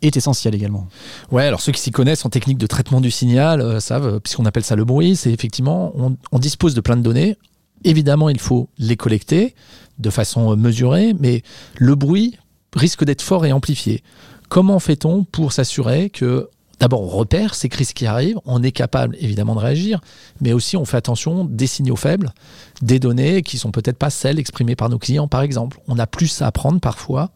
est 0.01 0.15
essentiel 0.15 0.53
également. 0.53 0.87
Ouais, 1.31 1.45
alors 1.45 1.61
ceux 1.61 1.71
qui 1.71 1.81
s'y 1.81 1.91
connaissent 1.91 2.25
en 2.25 2.29
technique 2.29 2.57
de 2.57 2.67
traitement 2.67 3.01
du 3.01 3.11
signal 3.11 3.61
euh, 3.61 3.79
savent, 3.79 4.19
puisqu'on 4.19 4.45
appelle 4.45 4.63
ça 4.63 4.75
le 4.75 4.85
bruit, 4.85 5.15
c'est 5.15 5.31
effectivement, 5.31 5.93
on, 6.31 6.39
dispose 6.39 6.75
de 6.75 6.81
plein 6.81 6.97
de 6.97 7.01
données. 7.01 7.37
Évidemment, 7.83 8.29
il 8.29 8.39
faut 8.39 8.69
les 8.77 8.95
collecter 8.95 9.55
de 9.97 10.09
façon 10.09 10.55
mesurée, 10.55 11.15
mais 11.19 11.41
le 11.77 11.95
bruit 11.95 12.37
risque 12.75 13.03
d'être 13.03 13.21
fort 13.21 13.45
et 13.45 13.51
amplifié. 13.51 14.03
Comment 14.49 14.79
fait-on 14.79 15.23
pour 15.23 15.53
s'assurer 15.53 16.09
que 16.09 16.49
D'abord, 16.81 17.03
on 17.03 17.07
repère 17.07 17.53
ces 17.53 17.69
crises 17.69 17.93
qui 17.93 18.07
arrivent, 18.07 18.39
on 18.43 18.63
est 18.63 18.71
capable 18.71 19.15
évidemment 19.19 19.53
de 19.53 19.59
réagir, 19.59 20.01
mais 20.41 20.51
aussi 20.51 20.75
on 20.77 20.83
fait 20.83 20.97
attention 20.97 21.45
des 21.45 21.67
signaux 21.67 21.95
faibles, 21.95 22.33
des 22.81 22.97
données 22.97 23.43
qui 23.43 23.59
sont 23.59 23.69
peut-être 23.69 23.99
pas 23.99 24.09
celles 24.09 24.39
exprimées 24.39 24.75
par 24.75 24.89
nos 24.89 24.97
clients, 24.97 25.27
par 25.27 25.43
exemple. 25.43 25.79
On 25.87 25.99
a 25.99 26.07
plus 26.07 26.41
à 26.41 26.47
apprendre 26.47 26.79
parfois 26.79 27.29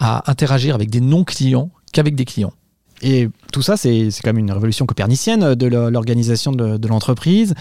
à 0.00 0.30
interagir 0.30 0.74
avec 0.74 0.90
des 0.90 1.00
non-clients 1.00 1.70
qu'avec 1.94 2.14
des 2.14 2.26
clients. 2.26 2.52
Et 3.00 3.30
tout 3.52 3.62
ça, 3.62 3.78
c'est 3.78 4.10
quand 4.22 4.34
même 4.34 4.38
une 4.38 4.52
révolution 4.52 4.84
copernicienne 4.84 5.54
de 5.54 5.66
l'organisation 5.66 6.52
de, 6.52 6.86
l'entreprise. 6.86 7.54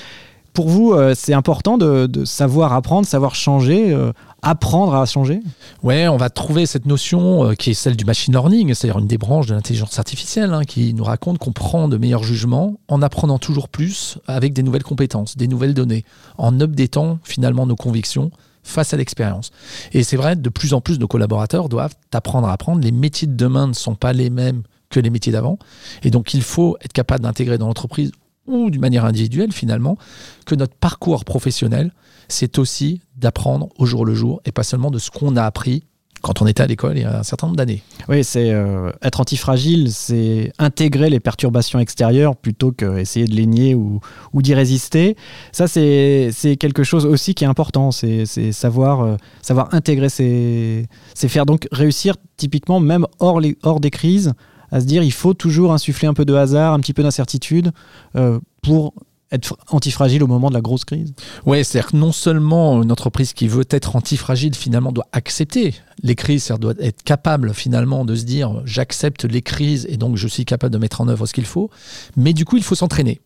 Pour 0.54 0.70
vous, 0.70 0.94
euh, 0.94 1.14
c'est 1.16 1.34
important 1.34 1.80
de, 1.80 2.26
savoir 2.26 2.74
apprendre, 2.74 3.08
savoir 3.08 3.34
changer, 3.34 3.92
euh, 3.92 4.12
apprendre 4.44 4.94
à 4.94 5.06
changer? 5.08 5.42
Ouais, 5.82 6.08
on 6.08 6.18
va 6.18 6.30
trouver 6.30 6.68
cette 6.68 6.86
notion 6.86 7.44
euh, 7.44 7.54
qui 7.56 7.72
est 7.72 7.74
celle 7.74 7.96
du 7.96 8.06
machine 8.06 8.34
learning, 8.34 8.72
c'est-à-dire 8.76 9.00
une 9.00 9.08
des 9.08 9.18
branches 9.18 9.48
de 9.48 9.56
l'intelligence 9.56 9.98
artificielle, 9.98 10.54
hein, 10.54 10.64
qui 10.64 10.94
nous 10.94 11.04
raconte 11.04 11.40
qu'on 11.40 11.54
prend 11.54 11.88
de 11.88 11.98
meilleurs 11.98 12.24
jugements 12.24 12.76
en 12.88 13.02
apprenant 13.02 13.40
toujours 13.40 13.68
plus 13.68 14.20
avec 14.28 14.54
des 14.54 14.62
nouvelles 14.62 14.84
compétences, 14.84 15.38
des 15.38 15.48
nouvelles 15.48 15.74
données, 15.74 16.06
en 16.38 16.60
updatant 16.62 17.18
finalement 17.24 17.66
nos 17.66 17.76
convictions 17.76 18.30
face 18.62 18.94
à 18.94 18.98
l'expérience. 18.98 19.50
Et 19.92 20.04
c'est 20.04 20.18
vrai, 20.18 20.36
de 20.36 20.50
plus 20.50 20.76
en 20.76 20.82
plus 20.82 21.00
nos 21.00 21.08
collaborateurs 21.08 21.68
doivent 21.68 21.96
apprendre 22.14 22.48
à 22.48 22.54
apprendre. 22.54 22.82
Les 22.82 22.92
métiers 22.92 23.28
de 23.28 23.36
demain 23.36 23.68
ne 23.68 23.74
sont 23.74 23.96
pas 23.96 24.14
les 24.14 24.30
mêmes 24.30 24.62
que 24.92 25.00
les 25.00 25.10
métiers 25.10 25.32
d'avant. 25.32 25.58
Et 26.04 26.12
donc 26.12 26.36
il 26.36 26.44
faut 26.44 26.78
être 26.82 26.94
capable 26.94 27.24
d'intégrer 27.24 27.58
dans 27.58 27.68
l'entreprise 27.68 28.12
ou 28.48 28.70
d'une 28.70 28.82
manière 28.82 29.06
individuelle 29.06 29.52
finalement, 29.52 29.98
que 30.46 30.56
notre 30.56 30.76
parcours 30.76 31.26
professionnel, 31.26 31.94
c'est 32.28 32.58
aussi 32.58 33.02
d'apprendre 33.16 33.70
au 33.78 33.86
jour 33.86 34.06
le 34.06 34.14
jour 34.14 34.42
et 34.46 34.52
pas 34.52 34.64
seulement 34.64 34.92
de 34.92 35.00
ce 35.00 35.12
qu'on 35.12 35.36
a 35.36 35.44
appris 35.44 35.84
quand 36.24 36.42
on 36.42 36.48
était 36.48 36.64
à 36.64 36.68
l'école 36.68 36.98
il 36.98 37.02
y 37.02 37.06
a 37.06 37.20
un 37.20 37.24
certain 37.24 37.48
nombre 37.48 37.58
d'années. 37.58 37.84
Oui, 38.08 38.24
c'est 38.24 38.52
euh, 38.52 38.92
être 39.02 39.20
antifragile, 39.20 39.92
c'est 39.92 40.54
intégrer 40.58 41.10
les 41.10 41.20
perturbations 41.20 41.80
extérieures 41.80 42.38
plutôt 42.38 42.72
qu'essayer 42.72 43.28
de 43.28 43.36
les 43.36 43.46
nier 43.46 43.76
ou, 43.76 44.00
d'y 44.34 44.56
résister. 44.56 45.18
Ça, 45.52 45.68
c'est 45.68 46.32
quelque 46.60 46.84
chose 46.84 47.06
aussi 47.06 47.36
qui 47.36 47.44
est 47.44 47.48
important, 47.48 47.92
c'est 47.92 48.26
savoir, 48.54 49.02
euh, 49.02 49.18
savoir 49.42 49.74
intégrer 49.74 50.10
ces, 50.10 50.88
faire 51.14 51.46
donc 51.46 51.68
réussir 51.72 52.16
typiquement 52.38 52.80
même 52.80 53.06
hors 53.20 53.42
des 53.42 53.92
crises 53.92 54.34
à 54.74 54.82
se 54.82 54.86
dire 54.86 55.04
il 55.04 55.14
faut 55.14 55.36
toujours 55.36 55.72
insuffler 55.72 56.08
un 56.08 56.14
peu 56.14 56.26
de 56.26 56.34
hasard, 56.34 56.74
un 56.74 56.80
petit 56.80 56.94
peu 56.94 57.04
d'incertitude 57.04 57.72
euh, 58.18 58.40
pour 58.64 58.94
être 59.32 59.56
antifragile 59.70 60.24
au 60.24 60.28
moment 60.28 60.50
de 60.50 60.54
la 60.54 60.62
grosse 60.62 60.84
crise 60.84 61.14
Oui, 61.46 61.64
c'est-à-dire 61.64 61.92
que 61.92 61.98
non 61.98 62.12
seulement 62.12 62.82
une 62.82 62.92
entreprise 62.92 63.34
qui 63.34 63.48
veut 63.48 63.66
être 63.70 63.96
antifragile 63.96 64.56
finalement 64.56 64.92
doit 64.92 65.08
accepter 65.12 65.76
les 66.02 66.16
crises, 66.16 66.44
c'est-à-dire 66.44 66.74
doit 66.74 66.74
être 66.80 67.04
capable 67.04 67.54
finalement 67.54 68.04
de 68.04 68.16
se 68.16 68.24
dire 68.24 68.62
j'accepte 68.66 69.26
les 69.26 69.42
crises 69.44 69.86
et 69.90 69.98
donc 69.98 70.18
je 70.18 70.28
suis 70.28 70.44
capable 70.44 70.74
de 70.74 70.80
mettre 70.80 71.02
en 71.02 71.08
œuvre 71.08 71.28
ce 71.28 71.34
qu'il 71.34 71.46
faut, 71.46 71.70
mais 72.18 72.34
du 72.34 72.44
coup 72.44 72.58
il 72.58 72.64
faut 72.64 72.76
s'entraîner. 72.76 73.22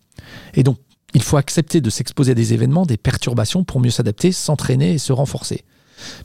Et 0.53 0.63
donc 0.63 0.77
il 1.13 1.23
faut 1.23 1.37
accepter 1.37 1.79
de 1.79 1.89
s'exposer 1.89 2.33
à 2.33 2.35
des 2.35 2.53
événements, 2.53 2.85
des 2.85 2.97
perturbations 2.97 3.63
pour 3.63 3.79
mieux 3.79 3.89
s'adapter, 3.89 4.33
s'entraîner 4.33 4.93
et 4.93 4.97
se 4.97 5.13
renforcer. 5.13 5.63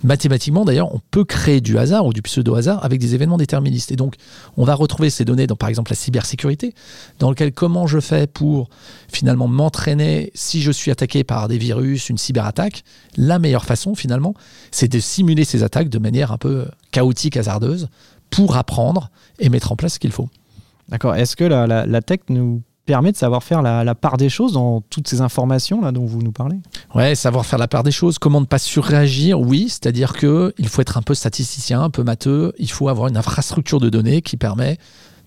Mathématiquement, 0.03 0.65
d'ailleurs, 0.65 0.95
on 0.95 1.01
peut 1.11 1.25
créer 1.25 1.61
du 1.61 1.79
hasard 1.79 2.07
ou 2.07 2.13
du 2.13 2.23
pseudo-hasard 2.23 2.85
avec 2.85 3.01
des 3.01 3.15
événements 3.15 3.39
déterministes. 3.39 3.93
Et 3.93 3.97
donc, 3.97 4.17
on 4.57 4.65
va 4.65 4.75
retrouver 4.75 5.11
ces 5.11 5.25
données 5.25 5.47
dans, 5.47 5.57
par 5.57 5.69
exemple, 5.69 5.93
la 5.93 5.97
cybersécurité, 5.97 6.75
dans 7.19 7.31
lequel 7.31 7.53
comment 7.53 7.87
je 7.87 8.01
fais 8.01 8.27
pour 8.27 8.69
finalement 9.13 9.49
m'entraîner 9.49 10.31
si 10.35 10.63
je 10.63 10.71
suis 10.71 10.91
attaqué 10.91 11.25
par 11.25 11.49
des 11.49 11.59
virus, 11.59 12.09
une 12.09 12.19
cyberattaque. 12.19 12.85
La 13.17 13.39
meilleure 13.39 13.65
façon, 13.65 13.95
finalement, 13.95 14.35
c'est 14.71 14.89
de 14.89 15.01
simuler 15.01 15.45
ces 15.45 15.63
attaques 15.63 15.89
de 15.89 15.99
manière 15.99 16.33
un 16.33 16.39
peu 16.39 16.67
chaotique, 16.91 17.37
hasardeuse, 17.37 17.89
pour 18.31 18.57
apprendre 18.57 19.11
et 19.39 19.49
mettre 19.49 19.73
en 19.73 19.77
place 19.77 19.95
ce 19.95 19.99
qu'il 19.99 20.13
faut. 20.13 20.29
D'accord. 20.89 21.15
Est-ce 21.15 21.37
que 21.37 21.45
la, 21.45 21.67
la 21.67 22.03
tech 22.03 22.21
nous 22.29 22.63
permet 22.93 23.11
de 23.11 23.17
savoir 23.17 23.43
faire 23.43 23.63
la, 23.63 23.95
part 23.95 24.19
des 24.19 24.29
choses 24.29 24.53
dans 24.53 24.83
toutes 24.83 25.09
ces 25.09 25.23
informations 25.23 25.81
là 25.81 25.93
dont 25.93 26.05
vous 26.05 26.21
nous 26.21 26.31
parlez. 26.31 26.59
Ouais, 26.95 27.15
savoir 27.15 27.47
faire 27.47 27.59
la 27.59 27.67
part 27.67 27.85
des 27.85 27.91
choses, 27.91 28.19
comment 28.19 28.43
ne 28.43 28.45
pas 28.45 28.59
surréagir, 28.59 29.41
oui, 29.41 29.71
c'est-à-dire 29.71 30.13
que 30.13 30.53
il 30.59 30.69
faut 30.69 30.83
être 30.83 30.99
un 30.99 31.01
peu 31.01 31.15
statisticien, 31.15 31.81
un 31.81 31.89
peu 31.89 32.03
matheux, 32.03 32.53
il 32.59 32.71
faut 32.71 32.91
avoir 32.91 33.09
une 33.09 33.17
infrastructure 33.17 33.81
de 33.81 33.89
données 33.89 34.21
qui 34.21 34.37
permet 34.37 34.77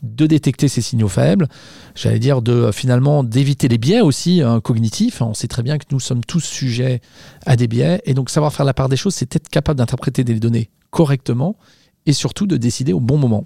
de 0.04 0.28
détecter 0.28 0.68
ces 0.68 0.84
signaux 0.84 1.08
faibles, 1.08 1.48
j'allais 1.96 2.20
dire 2.20 2.44
de 2.44 2.70
finalement 2.72 3.24
d'éviter 3.24 3.68
les 3.68 3.80
biais 3.80 4.02
aussi 4.02 4.44
hein, 4.44 4.60
cognitifs. 4.60 5.24
On 5.24 5.34
sait 5.34 5.48
très 5.48 5.64
bien 5.64 5.80
que 5.80 5.86
nous 5.90 6.00
sommes 6.00 6.24
tous 6.24 6.42
sujets 6.42 7.02
à 7.48 7.56
des 7.56 7.68
biais. 7.68 8.00
Et 8.06 8.14
donc 8.14 8.30
savoir 8.30 8.54
faire 8.54 8.68
la 8.68 8.76
part 8.76 8.90
des 8.90 8.98
choses, 8.98 9.16
c'est 9.16 9.36
être 9.36 9.50
capable 9.50 9.80
d'interpréter 9.80 10.24
des 10.24 10.36
données 10.40 10.70
correctement 10.92 11.56
et 12.06 12.14
surtout 12.14 12.46
de 12.46 12.58
décider 12.58 12.94
au 12.94 13.00
bon 13.00 13.18
moment. 13.18 13.44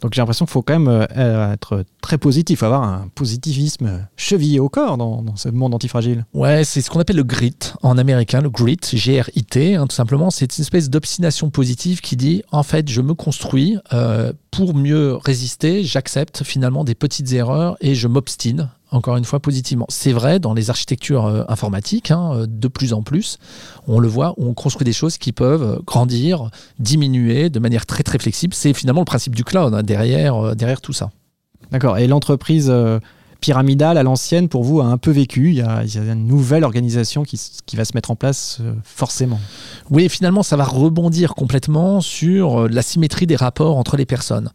Donc 0.00 0.14
j'ai 0.14 0.20
l'impression 0.20 0.44
qu'il 0.46 0.52
faut 0.52 0.62
quand 0.62 0.78
même 0.78 1.06
euh, 1.16 1.52
être 1.52 1.84
très 2.00 2.18
positif, 2.18 2.62
avoir 2.62 2.82
un 2.82 3.08
positivisme 3.14 4.06
chevillé 4.16 4.60
au 4.60 4.68
corps 4.68 4.96
dans, 4.96 5.24
ce 5.36 5.48
monde 5.48 5.74
antifragile. 5.74 6.24
Ouais, 6.34 6.64
c'est 6.64 6.80
ce 6.80 6.90
qu'on 6.90 7.00
appelle 7.00 7.16
le 7.16 7.22
grit 7.22 7.56
en 7.82 7.98
américain, 7.98 8.40
le 8.40 8.50
grit, 8.50 8.78
G-R-I-T, 8.92 9.76
hein, 9.76 9.86
tout 9.86 9.94
simplement. 9.94 10.30
C'est 10.30 10.58
une 10.58 10.62
espèce 10.62 10.90
d'obstination 10.90 11.50
positive 11.50 12.00
qui 12.00 12.16
dit 12.16 12.42
en 12.50 12.62
fait, 12.62 12.88
je 12.88 13.00
me 13.00 13.14
construis 13.14 13.78
euh, 13.92 14.32
pour 14.50 14.74
mieux 14.74 15.14
résister, 15.16 15.84
j'accepte 15.84 16.42
finalement 16.44 16.84
des 16.84 16.94
petites 16.94 17.32
erreurs 17.32 17.76
et 17.80 17.94
je 17.94 18.08
m'obstine 18.08 18.70
encore 18.90 19.16
une 19.16 19.24
fois 19.24 19.40
positivement. 19.40 19.86
C'est 19.88 20.12
vrai 20.12 20.38
dans 20.38 20.54
les 20.54 20.70
architectures 20.70 21.26
euh, 21.26 21.44
informatiques, 21.48 22.10
hein, 22.10 22.32
euh, 22.34 22.46
de 22.48 22.68
plus 22.68 22.92
en 22.92 23.02
plus, 23.02 23.38
on 23.86 23.98
le 23.98 24.08
voit, 24.08 24.34
on 24.38 24.54
construit 24.54 24.84
des 24.84 24.92
choses 24.92 25.18
qui 25.18 25.32
peuvent 25.32 25.80
grandir, 25.86 26.50
diminuer 26.78 27.50
de 27.50 27.58
manière 27.58 27.86
très 27.86 28.02
très 28.02 28.18
flexible. 28.18 28.54
C'est 28.54 28.72
finalement 28.72 29.02
le 29.02 29.06
principe 29.06 29.34
du 29.34 29.44
cloud 29.44 29.74
hein, 29.74 29.82
derrière, 29.82 30.36
euh, 30.36 30.54
derrière 30.54 30.80
tout 30.80 30.92
ça. 30.92 31.10
D'accord. 31.70 31.98
Et 31.98 32.08
l'entreprise 32.08 32.72
pyramidale 33.40 33.96
à 33.96 34.02
l'ancienne, 34.02 34.48
pour 34.48 34.64
vous, 34.64 34.80
a 34.80 34.86
un 34.86 34.98
peu 34.98 35.12
vécu. 35.12 35.50
Il 35.50 35.56
y 35.56 35.62
a, 35.62 35.84
une 35.84 36.26
nouvelle 36.26 36.64
organisation 36.64 37.22
qui, 37.22 37.40
qui, 37.64 37.76
va 37.76 37.84
se 37.84 37.92
mettre 37.94 38.10
en 38.10 38.16
place 38.16 38.60
forcément. 38.82 39.38
Oui, 39.88 40.08
finalement, 40.08 40.42
ça 40.42 40.56
va 40.56 40.64
rebondir 40.64 41.34
complètement 41.36 42.00
sur 42.00 42.68
la 42.68 42.82
symétrie 42.82 43.28
des 43.28 43.36
rapports 43.36 43.76
entre 43.76 43.96
les 43.96 44.04
personnes. 44.04 44.50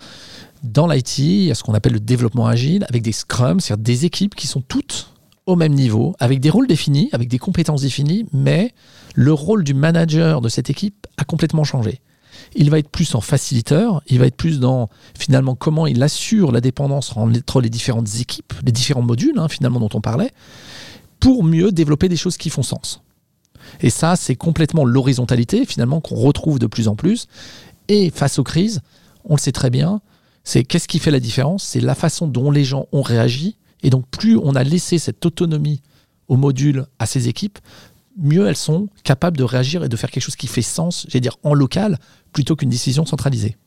Dans 0.66 0.88
l'IT, 0.88 1.20
il 1.20 1.44
y 1.44 1.52
a 1.52 1.56
ce 1.56 1.62
qu'on 1.62 1.76
appelle 1.76 1.94
le 1.94 2.00
développement 2.00 2.48
agile 2.48 2.88
avec 2.90 3.04
des 3.04 3.12
scrums, 3.12 3.60
c'est-à-dire 3.60 3.84
des 3.84 4.06
équipes 4.06 4.34
qui 4.34 4.48
sont 4.48 4.62
toutes 4.62 5.14
au 5.46 5.56
même 5.56 5.74
niveau, 5.74 6.16
avec 6.20 6.40
des 6.40 6.50
rôles 6.50 6.66
définis, 6.66 7.10
avec 7.14 7.30
des 7.30 7.38
compétences 7.38 7.84
définies, 7.84 8.26
mais 8.34 8.74
le 9.14 9.32
rôle 9.32 9.64
du 9.64 9.76
manager 9.76 10.42
de 10.42 10.50
cette 10.50 10.72
équipe 10.72 11.06
a 11.18 11.24
complètement 11.24 11.64
changé. 11.64 12.02
Il 12.56 12.72
va 12.72 12.80
être 12.80 12.90
plus 12.90 13.14
en 13.14 13.22
faciliteur, 13.22 14.02
il 14.08 14.18
va 14.18 14.26
être 14.26 14.36
plus 14.36 14.60
dans 14.60 14.90
finalement 15.18 15.54
comment 15.54 15.86
il 15.86 16.02
assure 16.02 16.52
la 16.52 16.62
dépendance 16.62 17.16
entre 17.16 17.62
les 17.62 17.70
différentes 17.70 18.10
équipes, 18.20 18.54
les 18.66 18.72
différents 18.72 19.04
modules 19.04 19.38
hein, 19.38 19.48
finalement 19.48 19.80
dont 19.80 19.90
on 19.94 20.02
parlait, 20.02 20.32
pour 21.20 21.44
mieux 21.44 21.72
développer 21.72 22.10
des 22.10 22.18
choses 22.18 22.38
qui 22.38 22.50
font 22.50 22.64
sens. 22.64 23.04
Et 23.82 23.92
ça, 23.92 24.16
c'est 24.16 24.36
complètement 24.36 24.84
l'horizontalité 24.84 25.64
finalement 25.68 26.02
qu'on 26.02 26.16
retrouve 26.16 26.58
de 26.58 26.68
plus 26.68 26.88
en 26.88 26.96
plus. 26.96 27.28
Et 27.88 28.10
face 28.10 28.40
aux 28.40 28.44
crises, 28.44 28.82
on 29.26 29.36
le 29.36 29.40
sait 29.40 29.52
très 29.52 29.70
bien, 29.70 30.02
c'est 30.46 30.64
qu'est-ce 30.64 30.88
qui 30.88 31.00
fait 31.00 31.12
la 31.12 31.20
différence? 31.20 31.64
C'est 31.64 31.82
la 31.82 31.96
façon 31.96 32.28
dont 32.28 32.52
les 32.52 32.64
gens 32.64 32.88
ont 32.94 33.02
réagi. 33.02 33.58
Et 33.84 33.90
donc, 33.90 34.06
plus 34.08 34.38
on 34.38 34.56
a 34.56 34.64
laissé 34.64 34.98
cette 35.00 35.26
autonomie 35.26 35.82
au 36.28 36.38
module, 36.38 36.86
à 37.00 37.06
ces 37.06 37.28
équipes, 37.28 37.60
mieux 38.18 38.48
elles 38.48 38.56
sont 38.56 38.88
capables 39.04 39.38
de 39.38 39.44
réagir 39.44 39.84
et 39.84 39.90
de 39.90 39.96
faire 39.96 40.10
quelque 40.10 40.24
chose 40.24 40.36
qui 40.36 40.48
fait 40.48 40.62
sens, 40.62 41.06
j'allais 41.10 41.22
dire 41.22 41.38
en 41.44 41.54
local, 41.54 42.00
plutôt 42.32 42.56
qu'une 42.56 42.70
décision 42.70 43.06
centralisée. 43.06 43.58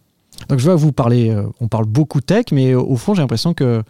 Donc 0.49 0.59
je 0.59 0.65
vois 0.65 0.77
vous 0.77 0.93
parler, 0.93 1.31
euh, 1.31 1.47
on 1.61 1.69
parle 1.69 1.87
beaucoup 1.87 2.21
tech, 2.21 2.47
mais 2.53 2.75
au 2.75 2.97
fond 2.97 3.15
j'ai 3.15 3.23
l'impression 3.23 3.55
que 3.55 3.83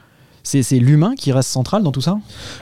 c'est 0.63 0.79
l'humain 0.79 1.15
qui 1.15 1.33
reste 1.33 1.51
central 1.51 1.83
dans 1.83 1.93
tout 1.93 2.01
ça? 2.01 2.19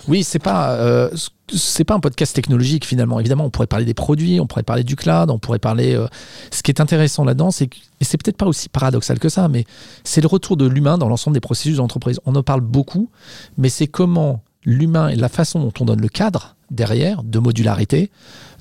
Oui, 0.09 0.25
c'est 0.25 0.41
pas, 0.41 0.73
euh, 0.73 1.09
c'est 1.53 1.85
pas 1.85 1.95
un 1.95 2.01
podcast 2.01 2.35
technologique 2.35 2.85
finalement. 2.85 3.21
Évidemment, 3.21 3.45
on 3.45 3.51
pourrait 3.51 3.69
parler 3.69 3.85
des 3.85 3.95
produits, 3.95 4.41
on 4.41 4.47
pourrait 4.47 4.65
parler 4.65 4.83
du 4.83 4.97
cloud, 4.97 5.31
on 5.31 5.39
pourrait 5.39 5.59
parler. 5.59 5.95
Euh, 5.95 6.09
ce 6.51 6.63
qui 6.63 6.71
est 6.71 6.81
intéressant 6.81 7.25
là-dedans, 7.25 7.51
c'est 7.51 7.71
et 8.01 8.05
c'est 8.05 8.23
peut-être 8.23 8.37
pas 8.37 8.47
aussi 8.47 8.69
paradoxal 8.69 9.19
que 9.19 9.29
ça, 9.29 9.49
mais 9.49 9.65
c'est 10.05 10.21
le 10.21 10.27
retour 10.27 10.57
de 10.57 10.67
l'humain 10.67 10.99
dans 10.99 11.09
l'ensemble 11.09 11.35
des 11.35 11.41
processus 11.41 11.77
d'entreprise. 11.77 12.21
On 12.27 12.35
en 12.35 12.43
parle 12.43 12.61
beaucoup, 12.61 13.09
mais 13.57 13.69
c'est 13.69 13.87
comment 13.87 14.43
l'humain 14.65 15.09
et 15.09 15.17
la 15.17 15.29
façon 15.29 15.61
dont 15.61 15.73
on 15.81 15.85
donne 15.85 16.01
le 16.01 16.09
cadre 16.09 16.57
derrière 16.71 17.23
de 17.23 17.39
modularité, 17.39 18.11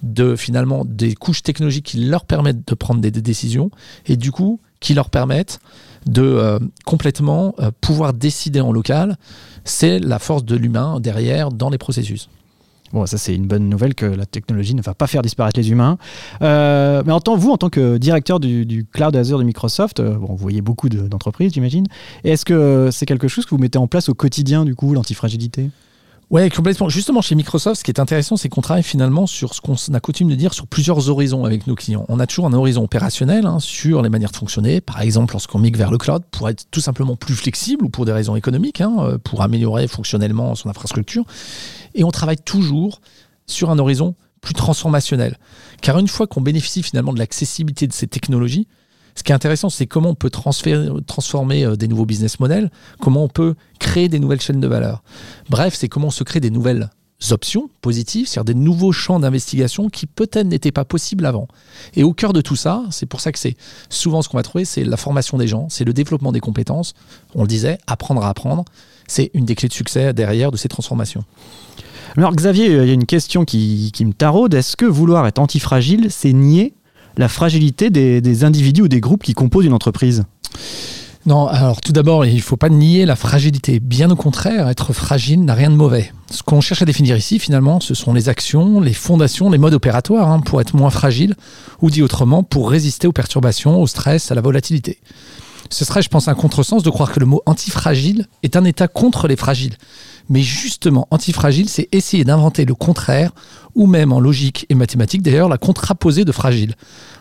de 0.03 0.35
finalement 0.35 0.85
des 0.85 1.15
couches 1.15 1.41
technologiques 1.41 1.87
qui 1.87 2.05
leur 2.05 2.25
permettent 2.25 2.67
de 2.67 2.75
prendre 2.75 3.01
des 3.01 3.09
décisions 3.09 3.71
et 4.05 4.15
du 4.15 4.31
coup 4.31 4.59
qui 4.85 4.93
leur 4.93 5.09
permettent 5.09 5.59
de 6.05 6.21
euh, 6.21 6.59
complètement 6.85 7.55
euh, 7.59 7.71
pouvoir 7.81 8.13
décider 8.13 8.61
en 8.61 8.71
local. 8.71 9.17
C'est 9.63 9.97
la 9.97 10.19
force 10.19 10.45
de 10.45 10.55
l'humain 10.55 10.99
derrière 10.99 11.49
dans 11.49 11.71
les 11.71 11.79
processus. 11.79 12.29
Bon, 12.93 13.07
ça 13.07 13.17
c'est 13.17 13.33
une 13.33 13.47
bonne 13.47 13.67
nouvelle 13.67 13.95
que 13.95 14.05
la 14.05 14.27
technologie 14.27 14.75
ne 14.75 14.83
va 14.83 14.93
pas 14.93 15.07
faire 15.07 15.23
disparaître 15.23 15.59
les 15.59 15.71
humains. 15.71 15.97
Euh, 16.43 17.01
mais 17.03 17.11
en 17.11 17.19
tant 17.19 17.35
vous, 17.35 17.49
en 17.49 17.57
tant 17.57 17.69
que 17.69 17.97
directeur 17.97 18.39
du, 18.39 18.85
cloud 18.93 19.15
Azure 19.15 19.39
de 19.39 19.43
Microsoft, 19.43 20.03
bon, 20.03 20.27
vous 20.27 20.37
voyez 20.37 20.61
beaucoup 20.61 20.87
d'entreprises, 20.87 21.51
j'imagine. 21.53 21.87
Est-ce 22.23 22.45
que 22.45 22.89
c'est 22.91 23.07
quelque 23.07 23.27
chose 23.27 23.45
que 23.45 23.49
vous 23.49 23.57
mettez 23.57 23.79
en 23.79 23.87
place 23.87 24.07
au 24.07 24.13
quotidien, 24.13 24.65
du 24.65 24.75
coup, 24.75 24.93
l'antifragilité? 24.93 25.71
Ouais, 26.31 26.49
complètement. 26.49 26.89
Justement, 26.89 27.21
chez 27.21 27.35
Microsoft, 27.35 27.79
ce 27.79 27.83
qui 27.83 27.91
est 27.91 27.99
intéressant, 27.99 28.35
c'est 28.35 28.49
qu'on 28.49 28.61
travaille 28.61 28.83
finalement 28.83 29.27
sur 29.27 29.53
ce 29.53 29.61
qu'on 29.61 29.75
a 29.93 29.99
coutume 29.99 30.27
de 30.27 30.35
dire 30.35 30.53
sur 30.53 30.65
plusieurs 30.65 31.09
horizons 31.09 31.45
avec 31.45 31.67
nos 31.67 31.75
clients. 31.75 32.05
On 32.09 32.19
a 32.19 32.25
toujours 32.25 32.47
un 32.47 32.53
horizon 32.53 32.83
opérationnel 32.83 33.45
hein, 33.45 33.59
sur 33.59 34.01
les 34.01 34.09
manières 34.09 34.31
de 34.31 34.35
fonctionner. 34.35 34.81
Par 34.81 35.01
exemple, 35.01 35.33
lorsqu'on 35.33 35.59
migre 35.59 35.77
vers 35.77 35.91
le 35.91 35.99
cloud, 35.99 36.23
pour 36.31 36.49
être 36.49 36.65
tout 36.71 36.81
simplement 36.81 37.15
plus 37.15 37.35
flexible 37.35 37.85
ou 37.85 37.89
pour 37.89 38.05
des 38.05 38.11
raisons 38.11 38.35
économiques, 38.35 38.81
hein, 38.81 38.95
euh, 39.01 39.17
pour 39.19 39.43
améliorer 39.43 39.87
fonctionnellement 39.87 40.55
son 40.55 40.69
infrastructure. 40.69 41.25
Et 41.93 42.03
on 42.03 42.11
travaille 42.11 42.37
toujours 42.37 43.01
sur 43.45 43.69
un 43.69 43.77
horizon 43.77 44.15
plus 44.41 44.55
transformationnel. 44.55 45.37
Car 45.81 45.99
une 45.99 46.07
fois 46.07 46.25
qu'on 46.25 46.41
bénéficie 46.41 46.81
finalement 46.81 47.13
de 47.13 47.19
l'accessibilité 47.19 47.85
de 47.87 47.93
ces 47.93 48.07
technologies, 48.07 48.67
ce 49.15 49.23
qui 49.23 49.31
est 49.31 49.35
intéressant, 49.35 49.69
c'est 49.69 49.87
comment 49.87 50.09
on 50.09 50.15
peut 50.15 50.29
transformer 50.29 51.65
euh, 51.65 51.75
des 51.75 51.87
nouveaux 51.87 52.05
business 52.05 52.39
models, 52.39 52.69
comment 52.99 53.23
on 53.23 53.29
peut 53.29 53.55
créer 53.79 54.09
des 54.09 54.19
nouvelles 54.19 54.41
chaînes 54.41 54.59
de 54.59 54.67
valeur. 54.67 55.03
Bref, 55.49 55.73
c'est 55.75 55.87
comment 55.87 56.07
on 56.07 56.11
se 56.11 56.23
crée 56.23 56.39
des 56.39 56.51
nouvelles 56.51 56.89
options 57.31 57.69
positives, 57.81 58.27
c'est-à-dire 58.27 58.53
des 58.53 58.59
nouveaux 58.59 58.91
champs 58.91 59.19
d'investigation 59.19 59.89
qui 59.89 60.05
peut-être 60.05 60.45
n'étaient 60.45 60.71
pas 60.71 60.85
possibles 60.85 61.25
avant. 61.25 61.47
Et 61.95 62.03
au 62.03 62.13
cœur 62.13 62.33
de 62.33 62.41
tout 62.41 62.57
ça, 62.57 62.83
c'est 62.91 63.05
pour 63.05 63.21
ça 63.21 63.31
que 63.31 63.39
c'est 63.39 63.55
souvent 63.89 64.21
ce 64.21 64.29
qu'on 64.29 64.37
va 64.37 64.43
trouver, 64.43 64.65
c'est 64.65 64.83
la 64.83 64.97
formation 64.97 65.37
des 65.37 65.47
gens, 65.47 65.67
c'est 65.69 65.85
le 65.85 65.93
développement 65.93 66.31
des 66.31 66.41
compétences. 66.41 66.93
On 67.33 67.41
le 67.41 67.47
disait, 67.47 67.77
apprendre 67.87 68.23
à 68.23 68.29
apprendre, 68.29 68.65
c'est 69.07 69.31
une 69.33 69.45
des 69.45 69.55
clés 69.55 69.69
de 69.69 69.73
succès 69.73 70.13
derrière 70.13 70.51
de 70.51 70.57
ces 70.57 70.67
transformations. 70.67 71.23
Alors 72.17 72.33
Xavier, 72.33 72.67
il 72.67 72.87
y 72.87 72.91
a 72.91 72.93
une 72.93 73.05
question 73.05 73.43
qui, 73.45 73.91
me 73.99 74.13
taraude. 74.13 74.53
Est-ce 74.53 74.77
que 74.77 74.85
vouloir 74.85 75.27
être 75.27 75.39
antifragile, 75.39 76.07
c'est 76.09 76.33
nier 76.33 76.73
la 77.17 77.27
fragilité 77.27 77.89
des, 77.89 78.43
individus 78.43 78.83
ou 78.83 78.87
des 78.87 79.01
groupes 79.01 79.23
qui 79.23 79.33
composent 79.33 79.65
une 79.65 79.73
entreprise 79.73 80.23
non, 81.27 81.47
alors 81.47 81.81
tout 81.81 81.91
d'abord, 81.91 82.23
il 82.23 82.35
ne 82.35 82.39
faut 82.39 82.55
pas 82.55 82.69
nier 82.69 83.03
la 83.03 83.15
fragilité. 83.15 83.79
Bien 83.79 84.11
au 84.11 84.15
contraire, 84.15 84.69
être 84.69 84.93
fragile 84.93 85.43
n'a 85.43 85.55
rien 85.55 85.71
de 85.71 85.75
mauvais. 85.75 86.13
Ce 86.29 86.43
qu'on 86.43 86.61
cherche 86.61 86.83
à 86.83 86.85
définir 86.85 87.17
ici, 87.17 87.39
finalement, 87.39 87.79
ce 87.79 87.95
sont 87.95 88.13
les 88.13 88.29
actions, 88.29 88.79
les 88.79 88.93
fondations, 88.93 89.49
les 89.49 89.57
modes 89.57 89.73
opératoires 89.73 90.29
hein, 90.29 90.39
pour 90.41 90.61
être 90.61 90.75
moins 90.75 90.91
fragile, 90.91 91.33
ou 91.81 91.89
dit 91.89 92.03
autrement, 92.03 92.43
pour 92.43 92.69
résister 92.69 93.07
aux 93.07 93.11
perturbations, 93.11 93.81
au 93.81 93.87
stress, 93.87 94.31
à 94.31 94.35
la 94.35 94.41
volatilité. 94.41 94.99
Ce 95.69 95.83
serait, 95.83 96.01
je 96.01 96.09
pense, 96.09 96.27
un 96.27 96.35
contresens 96.35 96.83
de 96.83 96.89
croire 96.89 97.11
que 97.11 97.19
le 97.19 97.25
mot 97.25 97.41
antifragile 97.45 98.27
est 98.43 98.55
un 98.55 98.65
état 98.65 98.87
contre 98.87 99.27
les 99.27 99.35
fragiles. 99.35 99.77
Mais 100.29 100.41
justement, 100.41 101.07
antifragile, 101.11 101.69
c'est 101.69 101.87
essayer 101.91 102.23
d'inventer 102.23 102.65
le 102.65 102.75
contraire, 102.75 103.31
ou 103.75 103.87
même 103.87 104.11
en 104.11 104.19
logique 104.19 104.65
et 104.69 104.75
mathématiques, 104.75 105.21
d'ailleurs, 105.21 105.49
la 105.49 105.57
contraposée 105.57 106.25
de 106.25 106.31
fragile. 106.31 106.75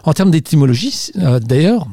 En 0.05 0.13
termes 0.13 0.31
d'étymologie, 0.31 1.11
euh, 1.17 1.41
d'ailleurs, 1.41 1.87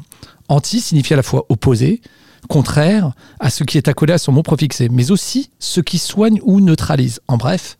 anti 0.48 0.80
signifie 0.80 1.14
à 1.14 1.16
la 1.16 1.22
fois 1.22 1.46
opposé, 1.48 2.00
contraire 2.48 3.12
à 3.40 3.50
ce 3.50 3.64
qui 3.64 3.78
est 3.78 3.88
accolé 3.88 4.12
à 4.12 4.18
son 4.18 4.32
mot 4.32 4.42
préfixé, 4.42 4.88
mais 4.90 5.10
aussi 5.10 5.50
ce 5.58 5.80
qui 5.80 5.98
soigne 5.98 6.40
ou 6.42 6.60
neutralise. 6.60 7.20
En 7.28 7.36
bref, 7.36 7.78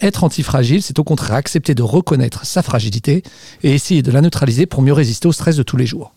être 0.00 0.24
antifragile, 0.24 0.82
c'est 0.82 0.98
au 0.98 1.04
contraire 1.04 1.34
accepter 1.34 1.74
de 1.74 1.82
reconnaître 1.82 2.46
sa 2.46 2.62
fragilité 2.62 3.22
et 3.62 3.74
essayer 3.74 4.02
de 4.02 4.10
la 4.10 4.20
neutraliser 4.20 4.66
pour 4.66 4.82
mieux 4.82 4.92
résister 4.92 5.28
au 5.28 5.32
stress 5.32 5.56
de 5.56 5.62
tous 5.62 5.76
les 5.76 5.86
jours. 5.86 6.12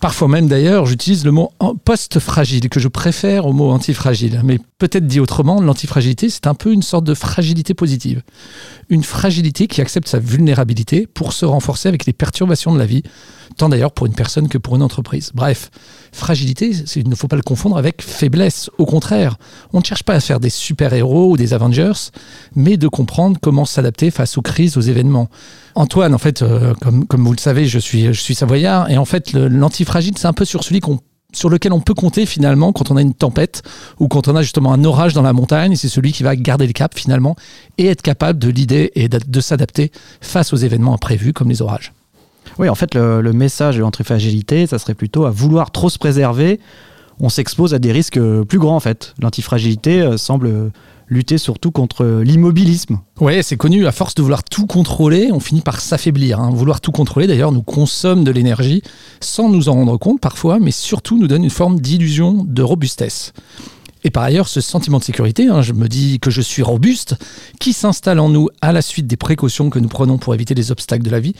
Parfois 0.00 0.28
même 0.28 0.46
d'ailleurs, 0.46 0.84
j'utilise 0.84 1.24
le 1.24 1.30
mot 1.30 1.52
post-fragile, 1.84 2.68
que 2.68 2.80
je 2.80 2.88
préfère 2.88 3.46
au 3.46 3.52
mot 3.52 3.70
antifragile. 3.70 4.42
Mais 4.44 4.58
peut-être 4.78 5.06
dit 5.06 5.20
autrement, 5.20 5.60
l'antifragilité, 5.60 6.28
c'est 6.28 6.46
un 6.46 6.54
peu 6.54 6.72
une 6.72 6.82
sorte 6.82 7.04
de 7.04 7.14
fragilité 7.14 7.72
positive. 7.72 8.22
Une 8.90 9.02
fragilité 9.02 9.66
qui 9.66 9.80
accepte 9.80 10.06
sa 10.06 10.18
vulnérabilité 10.18 11.06
pour 11.06 11.32
se 11.32 11.46
renforcer 11.46 11.88
avec 11.88 12.04
les 12.04 12.12
perturbations 12.12 12.74
de 12.74 12.78
la 12.78 12.86
vie, 12.86 13.02
tant 13.56 13.70
d'ailleurs 13.70 13.92
pour 13.92 14.06
une 14.06 14.14
personne 14.14 14.48
que 14.48 14.58
pour 14.58 14.76
une 14.76 14.82
entreprise. 14.82 15.32
Bref, 15.34 15.70
fragilité, 16.16 16.70
il 16.96 17.08
ne 17.08 17.14
faut 17.14 17.28
pas 17.28 17.36
le 17.36 17.42
confondre 17.42 17.76
avec 17.76 18.02
faiblesse. 18.02 18.70
Au 18.78 18.86
contraire, 18.86 19.36
on 19.72 19.78
ne 19.78 19.84
cherche 19.84 20.02
pas 20.02 20.14
à 20.14 20.20
faire 20.20 20.40
des 20.40 20.50
super-héros 20.50 21.30
ou 21.30 21.36
des 21.36 21.54
Avengers, 21.54 22.10
mais 22.54 22.76
de 22.76 22.88
comprendre 22.88 23.38
comment 23.40 23.64
s'adapter 23.64 24.10
face 24.10 24.36
aux 24.38 24.42
crises, 24.42 24.76
aux 24.76 24.82
événements. 24.82 25.28
Antoine, 25.74 26.14
en 26.14 26.18
fait, 26.18 26.42
euh, 26.42 26.74
comme, 27.08 27.24
vous 27.24 27.32
le 27.32 27.38
savez, 27.38 27.66
je 27.66 27.78
suis, 27.78 28.06
je 28.06 28.20
suis 28.20 28.34
savoyard, 28.34 28.90
et 28.90 28.98
en 28.98 29.04
fait, 29.04 29.32
l'antifragile, 29.32 30.16
c'est 30.16 30.26
un 30.26 30.32
peu 30.32 30.44
sur 30.44 30.64
celui 30.64 30.80
qu'on 30.80 30.98
sur 31.32 31.50
lequel 31.50 31.72
on 31.72 31.80
peut 31.80 31.92
compter 31.92 32.24
finalement 32.24 32.72
quand 32.72 32.90
on 32.90 32.96
a 32.96 33.02
une 33.02 33.12
tempête 33.12 33.62
ou 33.98 34.08
quand 34.08 34.28
on 34.28 34.36
a 34.36 34.42
justement 34.42 34.72
un 34.72 34.84
orage 34.84 35.12
dans 35.12 35.22
la 35.22 35.34
montagne. 35.34 35.76
C'est 35.76 35.88
celui 35.88 36.12
qui 36.12 36.22
va 36.22 36.34
garder 36.34 36.66
le 36.66 36.72
cap 36.72 36.96
finalement 36.96 37.36
et 37.76 37.86
être 37.86 38.00
capable 38.00 38.38
de 38.38 38.48
l'idée 38.48 38.90
et 38.94 39.08
de 39.08 39.40
s'adapter 39.40 39.92
face 40.22 40.54
aux 40.54 40.56
événements 40.56 40.94
imprévus 40.94 41.34
comme 41.34 41.50
les 41.50 41.60
orages. 41.60 41.92
Oui, 42.58 42.68
en 42.68 42.74
fait, 42.74 42.94
le, 42.94 43.32
message 43.32 43.76
de 43.76 43.80
l'antifragilité, 43.80 44.66
ça 44.66 44.78
serait 44.78 44.94
plutôt 44.94 45.26
à 45.26 45.30
vouloir 45.30 45.70
trop 45.70 45.90
se 45.90 45.98
préserver. 45.98 46.60
On 47.20 47.28
s'expose 47.28 47.74
à 47.74 47.78
des 47.78 47.92
risques 47.92 48.20
plus 48.44 48.58
grands, 48.58 48.76
en 48.76 48.80
fait. 48.80 49.14
L'antifragilité 49.20 50.02
euh, 50.02 50.16
semble 50.16 50.70
lutter 51.08 51.38
surtout 51.38 51.70
contre 51.70 52.04
l'immobilisme. 52.24 52.98
Oui, 53.20 53.42
c'est 53.42 53.56
connu, 53.56 53.86
à 53.86 53.92
force 53.92 54.14
de 54.14 54.22
vouloir 54.22 54.42
tout 54.42 54.66
contrôler, 54.66 55.30
on 55.32 55.40
finit 55.40 55.60
par 55.60 55.80
s'affaiblir. 55.80 56.40
Hein. 56.40 56.50
Vouloir 56.50 56.80
tout 56.80 56.92
contrôler, 56.92 57.26
d'ailleurs, 57.26 57.52
nous 57.52 57.62
consomme 57.62 58.24
de 58.24 58.30
l'énergie 58.30 58.82
sans 59.20 59.48
nous 59.48 59.68
en 59.68 59.74
rendre 59.74 59.96
compte 59.98 60.20
parfois, 60.20 60.58
mais 60.58 60.72
surtout 60.72 61.18
nous 61.18 61.28
donne 61.28 61.44
une 61.44 61.50
forme 61.50 61.80
d'illusion 61.80 62.44
de 62.46 62.62
robustesse. 62.62 63.32
Et 64.06 64.10
par 64.10 64.22
ailleurs, 64.22 64.46
ce 64.46 64.60
sentiment 64.60 65.00
de 65.00 65.02
sécurité, 65.02 65.48
hein, 65.48 65.62
je 65.62 65.72
me 65.72 65.88
dis 65.88 66.20
que 66.20 66.30
je 66.30 66.40
suis 66.40 66.62
robuste, 66.62 67.16
qui 67.58 67.72
s'installe 67.72 68.20
en 68.20 68.28
nous 68.28 68.48
à 68.62 68.70
la 68.70 68.80
suite 68.80 69.08
des 69.08 69.16
précautions 69.16 69.68
que 69.68 69.80
nous 69.80 69.88
prenons 69.88 70.16
pour 70.16 70.32
éviter 70.32 70.54
les 70.54 70.70
obstacles 70.70 71.02
de 71.02 71.10
la 71.10 71.18
vie, 71.18 71.34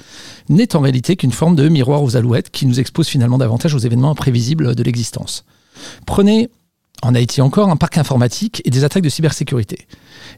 n'est 0.49 0.75
en 0.75 0.81
réalité 0.81 1.15
qu'une 1.15 1.31
forme 1.31 1.55
de 1.55 1.69
miroir 1.69 2.03
aux 2.03 2.17
alouettes 2.17 2.51
qui 2.51 2.67
nous 2.67 2.81
expose 2.81 3.07
finalement 3.07 3.39
davantage 3.39 3.77
aux 3.77 3.79
événements 3.79 4.11
imprévisibles 4.11 4.75
de 4.75 4.83
l'existence. 4.83 5.45
Prenez 6.07 6.51
en 7.03 7.15
Haïti 7.15 7.41
encore, 7.41 7.69
un 7.69 7.77
parc 7.77 7.99
informatique 7.99 8.63
et 8.65 8.71
des 8.71 8.85
attaques 8.85 9.03
de 9.03 9.09
cybersécurité. 9.09 9.87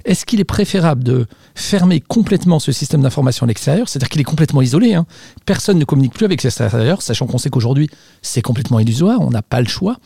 Est-ce 0.05 0.27
qu'il 0.27 0.41
est 0.41 0.45
préférable 0.45 1.05
de 1.05 1.27
fermer 1.55 2.01
complètement 2.01 2.59
ce 2.59 2.73
système 2.73 3.03
d'information 3.03 3.45
à 3.45 3.47
l'extérieur, 3.47 3.89
c'est-à-dire 3.89 4.09
qu'il 4.09 4.21
est 4.21 4.25
complètement 4.25 4.63
isolé 4.63 4.95
hein 4.95 5.07
Personne 5.47 5.79
ne 5.79 5.85
communique 5.85 6.15
plus 6.15 6.25
avec 6.25 6.43
l'extérieur, 6.43 7.03
sachant 7.03 7.27
qu'on 7.27 7.39
sait 7.39 7.51
qu'aujourd'hui 7.51 7.89
c'est 8.23 8.43
complètement 8.43 8.81
illusoire, 8.81 9.21
on 9.21 9.31
n'a 9.31 9.43
pas 9.43 9.61
le 9.61 9.69
choix. 9.69 9.97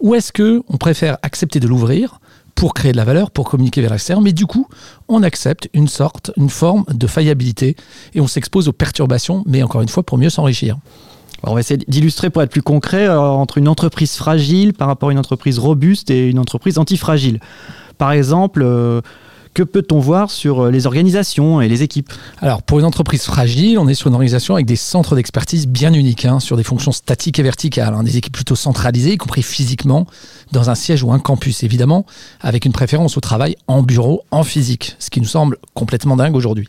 Ou 0.00 0.14
est-ce 0.14 0.32
que 0.32 0.62
on 0.68 0.78
préfère 0.78 1.18
accepter 1.22 1.60
de 1.60 1.68
l'ouvrir 1.68 2.20
pour 2.54 2.74
créer 2.74 2.92
de 2.92 2.96
la 2.96 3.04
valeur, 3.04 3.30
pour 3.30 3.48
communiquer 3.48 3.80
vers 3.80 3.90
l'extérieur, 3.90 4.20
mais 4.20 4.32
du 4.32 4.44
coup, 4.46 4.66
on 5.08 5.22
accepte 5.22 5.70
une 5.72 5.88
sorte, 5.88 6.30
une 6.36 6.50
forme 6.50 6.84
de 6.92 7.06
faillabilité 7.06 7.76
et 8.14 8.20
on 8.20 8.26
s'expose 8.26 8.68
aux 8.68 8.72
perturbations, 8.72 9.44
mais 9.46 9.62
encore 9.62 9.80
une 9.80 9.88
fois, 9.88 10.02
pour 10.02 10.18
mieux 10.18 10.30
s'enrichir? 10.30 10.76
On 11.44 11.54
va 11.54 11.60
essayer 11.60 11.78
d'illustrer 11.88 12.30
pour 12.30 12.42
être 12.42 12.50
plus 12.50 12.62
concret 12.62 13.06
euh, 13.06 13.18
entre 13.18 13.58
une 13.58 13.68
entreprise 13.68 14.14
fragile 14.16 14.72
par 14.72 14.88
rapport 14.88 15.08
à 15.08 15.12
une 15.12 15.18
entreprise 15.18 15.58
robuste 15.58 16.10
et 16.10 16.28
une 16.28 16.38
entreprise 16.38 16.78
antifragile. 16.78 17.40
Par 17.98 18.12
exemple, 18.12 18.62
euh, 18.62 19.00
que 19.54 19.62
peut-on 19.62 19.98
voir 19.98 20.30
sur 20.30 20.66
euh, 20.66 20.70
les 20.70 20.86
organisations 20.86 21.60
et 21.60 21.68
les 21.68 21.82
équipes? 21.82 22.12
Alors, 22.40 22.62
pour 22.62 22.78
une 22.78 22.84
entreprise 22.84 23.22
fragile, 23.22 23.78
on 23.78 23.88
est 23.88 23.94
sur 23.94 24.08
une 24.08 24.14
organisation 24.14 24.54
avec 24.54 24.66
des 24.66 24.76
centres 24.76 25.16
d'expertise 25.16 25.66
bien 25.66 25.92
uniques, 25.92 26.24
hein, 26.24 26.40
sur 26.40 26.56
des 26.56 26.62
fonctions 26.62 26.92
statiques 26.92 27.38
et 27.38 27.42
verticales, 27.42 27.94
hein, 27.94 28.02
des 28.02 28.16
équipes 28.16 28.32
plutôt 28.32 28.56
centralisées, 28.56 29.12
y 29.12 29.16
compris 29.16 29.42
physiquement, 29.42 30.06
dans 30.52 30.70
un 30.70 30.74
siège 30.74 31.02
ou 31.02 31.12
un 31.12 31.18
campus, 31.18 31.62
évidemment, 31.62 32.06
avec 32.40 32.64
une 32.64 32.72
préférence 32.72 33.16
au 33.16 33.20
travail 33.20 33.56
en 33.66 33.82
bureau, 33.82 34.22
en 34.30 34.44
physique, 34.44 34.96
ce 34.98 35.10
qui 35.10 35.20
nous 35.20 35.26
semble 35.26 35.56
complètement 35.74 36.16
dingue 36.16 36.36
aujourd'hui. 36.36 36.68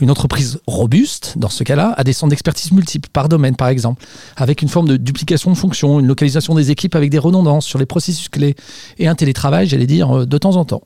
Une 0.00 0.10
entreprise 0.10 0.60
robuste, 0.66 1.34
dans 1.36 1.48
ce 1.48 1.64
cas-là, 1.64 1.94
a 1.96 2.04
des 2.04 2.12
centres 2.12 2.30
d'expertise 2.30 2.72
multiples, 2.72 3.08
par 3.12 3.28
domaine 3.28 3.56
par 3.56 3.68
exemple, 3.68 4.04
avec 4.36 4.62
une 4.62 4.68
forme 4.68 4.88
de 4.88 4.96
duplication 4.96 5.50
de 5.50 5.56
fonctions, 5.56 6.00
une 6.00 6.06
localisation 6.06 6.54
des 6.54 6.70
équipes 6.70 6.94
avec 6.94 7.10
des 7.10 7.18
redondances 7.18 7.66
sur 7.66 7.78
les 7.78 7.86
processus 7.86 8.28
clés, 8.28 8.54
et 8.98 9.08
un 9.08 9.14
télétravail, 9.14 9.66
j'allais 9.66 9.86
dire, 9.86 10.18
euh, 10.18 10.26
de 10.26 10.38
temps 10.38 10.56
en 10.56 10.64
temps. 10.64 10.82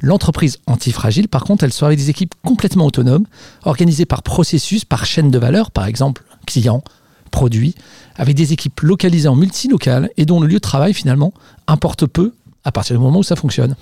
L'entreprise 0.00 0.58
antifragile, 0.66 1.28
par 1.28 1.44
contre, 1.44 1.64
elle 1.64 1.72
soit 1.72 1.88
avec 1.88 1.98
des 1.98 2.10
équipes 2.10 2.34
complètement 2.44 2.86
autonomes, 2.86 3.26
organisées 3.64 4.04
par 4.04 4.22
processus, 4.22 4.84
par 4.84 5.06
chaîne 5.06 5.30
de 5.30 5.38
valeur, 5.38 5.70
par 5.70 5.86
exemple 5.86 6.24
clients, 6.46 6.82
produits, 7.30 7.74
avec 8.16 8.34
des 8.36 8.52
équipes 8.52 8.80
localisées 8.80 9.28
en 9.28 9.36
multilocal 9.36 10.10
et 10.16 10.24
dont 10.24 10.40
le 10.40 10.46
lieu 10.46 10.54
de 10.54 10.58
travail, 10.60 10.94
finalement, 10.94 11.32
importe 11.66 12.06
peu 12.06 12.32
à 12.64 12.72
partir 12.72 12.96
du 12.96 13.02
moment 13.02 13.18
où 13.18 13.22
ça 13.22 13.36
fonctionne. 13.36 13.74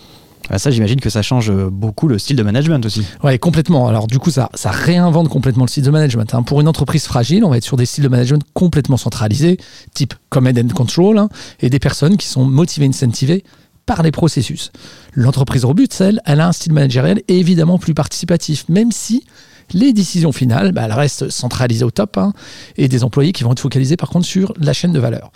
Ah, 0.48 0.58
ça, 0.58 0.70
j'imagine 0.70 1.00
que 1.00 1.10
ça 1.10 1.22
change 1.22 1.50
beaucoup 1.50 2.06
le 2.06 2.18
style 2.18 2.36
de 2.36 2.42
management 2.42 2.84
aussi. 2.86 3.04
Oui, 3.24 3.36
complètement. 3.38 3.88
Alors, 3.88 4.06
du 4.06 4.18
coup, 4.20 4.30
ça, 4.30 4.48
ça 4.54 4.70
réinvente 4.70 5.28
complètement 5.28 5.64
le 5.64 5.68
style 5.68 5.82
de 5.82 5.90
management. 5.90 6.34
Hein. 6.34 6.42
Pour 6.42 6.60
une 6.60 6.68
entreprise 6.68 7.04
fragile, 7.04 7.44
on 7.44 7.50
va 7.50 7.56
être 7.56 7.64
sur 7.64 7.76
des 7.76 7.86
styles 7.86 8.04
de 8.04 8.08
management 8.08 8.42
complètement 8.54 8.96
centralisés, 8.96 9.58
type 9.92 10.14
command 10.28 10.56
and 10.56 10.74
control, 10.74 11.18
hein, 11.18 11.28
et 11.60 11.68
des 11.68 11.80
personnes 11.80 12.16
qui 12.16 12.28
sont 12.28 12.44
motivées, 12.44 12.86
incentivées 12.86 13.42
par 13.86 14.02
les 14.02 14.10
processus. 14.10 14.72
L'entreprise 15.14 15.64
robuste, 15.64 16.00
elle, 16.00 16.20
elle 16.26 16.40
a 16.40 16.48
un 16.48 16.52
style 16.52 16.72
managériel 16.72 17.22
évidemment 17.28 17.78
plus 17.78 17.94
participatif, 17.94 18.68
même 18.68 18.92
si 18.92 19.24
les 19.72 19.92
décisions 19.92 20.32
finales, 20.32 20.72
bah, 20.72 20.82
elles 20.84 20.92
restent 20.92 21.28
centralisées 21.28 21.84
au 21.84 21.90
top, 21.90 22.18
hein, 22.18 22.32
et 22.76 22.88
des 22.88 23.04
employés 23.04 23.32
qui 23.32 23.44
vont 23.44 23.52
être 23.52 23.60
focalisés 23.60 23.96
par 23.96 24.10
contre 24.10 24.26
sur 24.26 24.52
la 24.60 24.72
chaîne 24.72 24.92
de 24.92 24.98
valeur. 24.98 25.30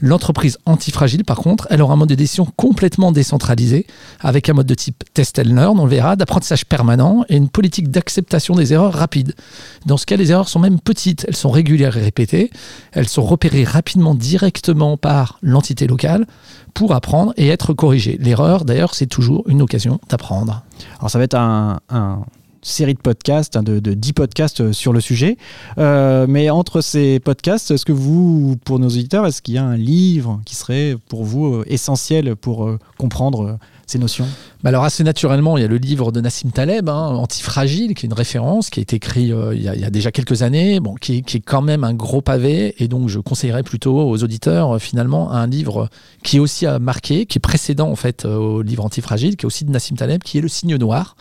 L'entreprise 0.00 0.58
antifragile, 0.64 1.24
par 1.24 1.38
contre, 1.38 1.66
elle 1.70 1.82
aura 1.82 1.94
un 1.94 1.96
mode 1.96 2.08
de 2.08 2.14
décision 2.14 2.46
complètement 2.56 3.10
décentralisé, 3.12 3.86
avec 4.20 4.48
un 4.48 4.52
mode 4.52 4.66
de 4.66 4.74
type 4.74 5.02
test 5.12 5.38
and 5.38 5.54
learn, 5.54 5.78
on 5.78 5.84
le 5.84 5.90
verra, 5.90 6.16
d'apprentissage 6.16 6.64
permanent 6.64 7.24
et 7.28 7.36
une 7.36 7.48
politique 7.48 7.90
d'acceptation 7.90 8.54
des 8.54 8.72
erreurs 8.72 8.92
rapide. 8.92 9.34
Dans 9.86 9.96
ce 9.96 10.06
cas, 10.06 10.16
les 10.16 10.30
erreurs 10.30 10.48
sont 10.48 10.60
même 10.60 10.80
petites, 10.80 11.24
elles 11.26 11.36
sont 11.36 11.50
régulières 11.50 11.96
et 11.96 12.02
répétées, 12.02 12.50
elles 12.92 13.08
sont 13.08 13.24
repérées 13.24 13.64
rapidement 13.64 14.14
directement 14.14 14.96
par 14.96 15.38
l'entité 15.42 15.86
locale 15.86 16.26
pour 16.74 16.94
apprendre 16.94 17.32
et 17.36 17.48
être 17.48 17.72
corrigées. 17.72 18.18
L'erreur, 18.20 18.64
d'ailleurs, 18.64 18.94
c'est 18.94 19.06
toujours 19.06 19.42
une 19.48 19.62
occasion 19.62 20.00
d'apprendre. 20.08 20.62
Alors 20.98 21.10
ça 21.10 21.18
va 21.18 21.24
être 21.24 21.34
un, 21.34 21.80
un 21.88 22.20
série 22.62 22.94
de 22.94 23.00
podcasts, 23.00 23.56
hein, 23.56 23.62
de, 23.62 23.78
de 23.78 23.94
10 23.94 24.12
podcasts 24.12 24.60
euh, 24.60 24.72
sur 24.72 24.92
le 24.92 25.00
sujet. 25.00 25.36
Euh, 25.78 26.26
mais 26.28 26.50
entre 26.50 26.80
ces 26.80 27.20
podcasts, 27.20 27.70
est-ce 27.70 27.84
que 27.84 27.92
vous, 27.92 28.56
pour 28.64 28.78
nos 28.78 28.88
auditeurs, 28.88 29.26
est-ce 29.26 29.42
qu'il 29.42 29.54
y 29.54 29.58
a 29.58 29.64
un 29.64 29.76
livre 29.76 30.40
qui 30.44 30.54
serait 30.54 30.96
pour 31.08 31.24
vous 31.24 31.46
euh, 31.46 31.64
essentiel 31.66 32.36
pour 32.36 32.70
comprendre 32.96 33.58
ces 33.90 33.98
notions? 33.98 34.26
Bah 34.62 34.68
alors 34.68 34.84
assez 34.84 35.04
naturellement, 35.04 35.56
il 35.56 35.62
y 35.62 35.64
a 35.64 35.68
le 35.68 35.76
livre 35.76 36.12
de 36.12 36.20
Nassim 36.20 36.50
Taleb, 36.50 36.88
hein, 36.88 37.08
Antifragile, 37.14 37.94
qui 37.94 38.06
est 38.06 38.08
une 38.08 38.14
référence, 38.14 38.70
qui 38.70 38.80
a 38.80 38.82
été 38.82 38.96
écrit 38.96 39.32
euh, 39.32 39.54
il, 39.54 39.62
y 39.62 39.68
a, 39.68 39.90
déjà 39.90 40.10
quelques 40.12 40.42
années, 40.42 40.78
qui, 41.00 41.18
est- 41.18 41.40
quand 41.40 41.62
même 41.62 41.84
un 41.84 41.94
gros 41.94 42.20
pavé, 42.20 42.74
et 42.82 42.88
donc 42.88 43.08
je 43.08 43.18
conseillerais 43.18 43.62
plutôt 43.62 43.98
aux 43.98 44.22
auditeurs 44.22 44.76
euh, 44.76 44.78
finalement 44.78 45.32
un 45.32 45.46
livre 45.46 45.88
qui 46.22 46.36
est 46.36 46.40
aussi 46.40 46.66
à 46.66 46.78
marquer, 46.78 47.26
qui 47.26 47.38
est 47.38 47.40
précédent 47.40 47.90
en 47.90 47.96
fait 47.96 48.24
euh, 48.24 48.36
au 48.36 48.62
livre 48.62 48.84
Antifragile, 48.84 49.36
qui 49.36 49.44
est 49.44 49.46
aussi 49.46 49.64
de 49.64 49.70
Nassim 49.70 49.96
Taleb, 49.96 50.22
qui 50.22 50.38
est 50.38 50.42
Le 50.42 50.48
Signe 50.48 50.76
Noir, 50.76 51.16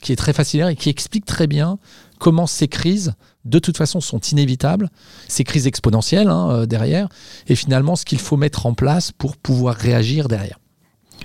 qui 0.00 0.12
est 0.12 0.16
très 0.16 0.32
facile 0.32 0.66
et 0.70 0.76
qui 0.76 0.90
explique 0.90 1.24
très 1.24 1.46
bien 1.46 1.78
comment 2.18 2.46
ces 2.46 2.68
crises, 2.68 3.14
de 3.44 3.58
toute 3.58 3.76
façon, 3.76 4.00
sont 4.00 4.20
inévitables, 4.20 4.90
ces 5.28 5.44
crises 5.44 5.66
exponentielles 5.66 6.28
hein, 6.28 6.66
derrière, 6.66 7.08
et 7.48 7.54
finalement 7.54 7.96
ce 7.96 8.04
qu'il 8.04 8.18
faut 8.18 8.36
mettre 8.36 8.66
en 8.66 8.74
place 8.74 9.12
pour 9.12 9.36
pouvoir 9.36 9.74
réagir 9.74 10.28
derrière. 10.28 10.58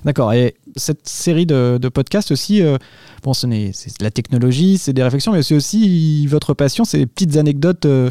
D'accord. 0.04 0.34
Et 0.34 0.56
cette 0.78 1.08
série 1.08 1.46
de, 1.46 1.78
de 1.80 1.90
podcasts 1.90 2.32
aussi, 2.32 2.62
euh, 2.64 2.78
bon, 3.24 3.34
ce 3.36 3.46
n'est 3.46 3.72
c'est 3.74 4.00
de 4.00 4.04
la 4.04 4.10
technologie, 4.10 4.80
c'est 4.80 4.94
des 4.94 5.04
réflexions, 5.04 5.32
mais 5.32 5.44
c'est 5.44 5.54
aussi 5.54 6.26
votre 6.26 6.56
passion, 6.56 6.86
c'est 6.86 6.98
des 6.98 7.06
petites 7.06 7.38
anecdotes, 7.38 7.86
euh, 7.86 8.10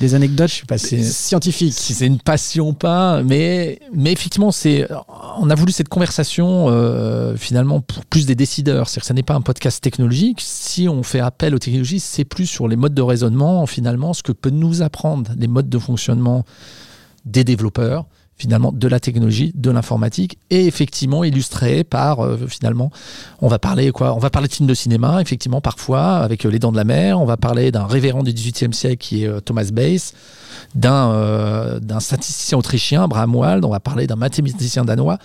des 0.00 0.14
anecdotes 0.14 0.64
pas 0.68 0.76
si- 0.76 1.02
scientifiques. 1.02 1.72
si 1.72 1.94
c'est 1.94 2.06
une 2.06 2.18
passion 2.18 2.68
ou 2.68 2.72
pas, 2.74 3.22
mais, 3.22 3.78
mais 3.94 4.12
effectivement, 4.12 4.50
c'est, 4.52 4.86
on 5.38 5.48
a 5.48 5.54
voulu 5.54 5.72
cette 5.72 5.88
conversation 5.88 6.66
euh, 6.68 7.36
finalement 7.36 7.80
pour 7.80 8.04
plus 8.04 8.26
des 8.26 8.34
décideurs. 8.34 8.88
C'est-à-dire 8.90 9.02
que 9.02 9.08
ce 9.08 9.12
n'est 9.14 9.22
pas 9.22 9.34
un 9.34 9.40
podcast 9.40 9.82
technologique. 9.82 10.40
Si 10.42 10.88
on 10.90 11.02
fait 11.02 11.20
appel 11.20 11.54
aux 11.54 11.58
technologies, 11.58 12.00
c'est 12.00 12.24
plus 12.26 12.46
sur 12.46 12.68
les 12.68 12.76
modes 12.76 12.92
de 12.94 13.02
raisonnement, 13.02 13.64
finalement, 13.64 14.12
ce 14.12 14.22
que 14.22 14.32
peut 14.32 14.50
nous 14.50 14.82
apprendre 14.82 15.30
les 15.38 15.48
modes 15.48 15.70
de 15.70 15.78
fonctionnement 15.78 16.44
des 17.24 17.44
développeurs, 17.44 18.04
finalement, 18.40 18.72
de 18.72 18.88
la 18.88 19.00
technologie, 19.00 19.52
de 19.54 19.70
l'informatique, 19.70 20.38
et 20.48 20.66
effectivement 20.66 21.24
illustré 21.24 21.84
par, 21.84 22.20
euh, 22.20 22.38
finalement, 22.48 22.90
on 23.42 23.48
va 23.48 23.58
parler 23.58 23.90
quoi 23.90 24.14
On 24.14 24.18
va 24.18 24.30
parler 24.30 24.48
de 24.48 24.54
films 24.54 24.68
de 24.68 24.74
cinéma, 24.74 25.20
effectivement, 25.20 25.60
parfois, 25.60 26.16
avec 26.16 26.46
euh, 26.46 26.50
Les 26.50 26.58
Dents 26.58 26.72
de 26.72 26.76
la 26.78 26.84
Mer. 26.84 27.20
On 27.20 27.26
va 27.26 27.36
parler 27.36 27.70
d'un 27.70 27.84
révérend 27.84 28.22
du 28.22 28.32
XVIIIe 28.32 28.72
siècle 28.72 28.96
qui 28.96 29.24
est 29.24 29.28
euh, 29.28 29.40
Thomas 29.40 29.68
Bayes 29.72 30.12
d'un 30.74 31.78
d'un 31.80 32.00
statisticien 32.00 32.58
autrichien, 32.58 33.04
Abraham 33.04 33.34
Wald, 33.34 33.64
on 33.64 33.70
va 33.70 33.80
parler 33.80 34.06
d'un 34.06 34.16
mathématicien 34.16 34.84
danois, 34.84 35.18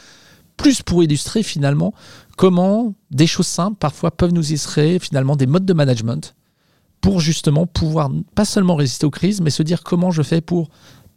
plus 0.57 0.81
pour 0.81 1.03
illustrer 1.03 1.43
finalement 1.43 1.93
comment 2.37 2.93
des 3.11 3.27
choses 3.27 3.47
simples 3.47 3.77
parfois 3.77 4.11
peuvent 4.11 4.33
nous 4.33 4.47
illustrer 4.47 4.99
finalement 4.99 5.35
des 5.35 5.45
modes 5.45 5.65
de 5.65 5.73
management 5.73 6.35
pour 7.01 7.19
justement 7.19 7.67
pouvoir 7.67 8.09
pas 8.33 8.45
seulement 8.45 8.75
résister 8.75 9.05
aux 9.05 9.11
crises, 9.11 9.41
mais 9.41 9.49
se 9.49 9.63
dire 9.63 9.83
comment 9.83 10.11
je 10.11 10.21
fais 10.21 10.41
pour 10.41 10.69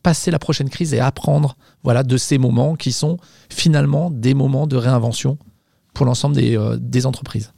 passer 0.09 0.31
la 0.31 0.39
prochaine 0.39 0.71
crise 0.71 0.95
et 0.95 1.01
apprendre 1.01 1.59
voilà, 1.85 2.03
de 2.03 2.17
ces 2.17 2.39
moments 2.39 2.77
qui 2.77 2.93
sont 2.93 3.19
finalement 3.51 4.11
des 4.11 4.33
moments 4.33 4.67
de 4.67 4.75
réinvention 4.75 5.37
pour 5.93 6.07
l'ensemble 6.07 6.35
des, 6.35 6.57
euh, 6.57 6.79
des 6.81 7.05
entreprises. 7.05 7.53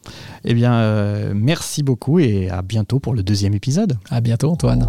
Eh 0.45 0.53
bien, 0.53 0.75
euh, 0.75 1.33
merci 1.33 1.85
beaucoup 1.85 2.19
et 2.19 2.51
à 2.51 2.63
bientôt 2.63 2.99
pour 2.99 3.15
le 3.15 3.23
deuxième 3.23 3.55
épisode. 3.55 3.97
À 4.11 4.21
bientôt 4.21 4.51
Antoine. 4.51 4.85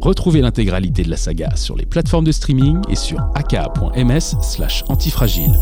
Retrouvez 0.00 0.40
l'intégralité 0.40 1.04
de 1.04 1.10
la 1.10 1.16
saga 1.16 1.54
sur 1.54 1.76
les 1.76 1.86
plateformes 1.86 2.24
de 2.24 2.32
streaming 2.32 2.80
et 2.88 2.96
sur 2.96 3.20
aka.ms 3.36 4.42
slash 4.42 4.82
antifragile. 4.88 5.56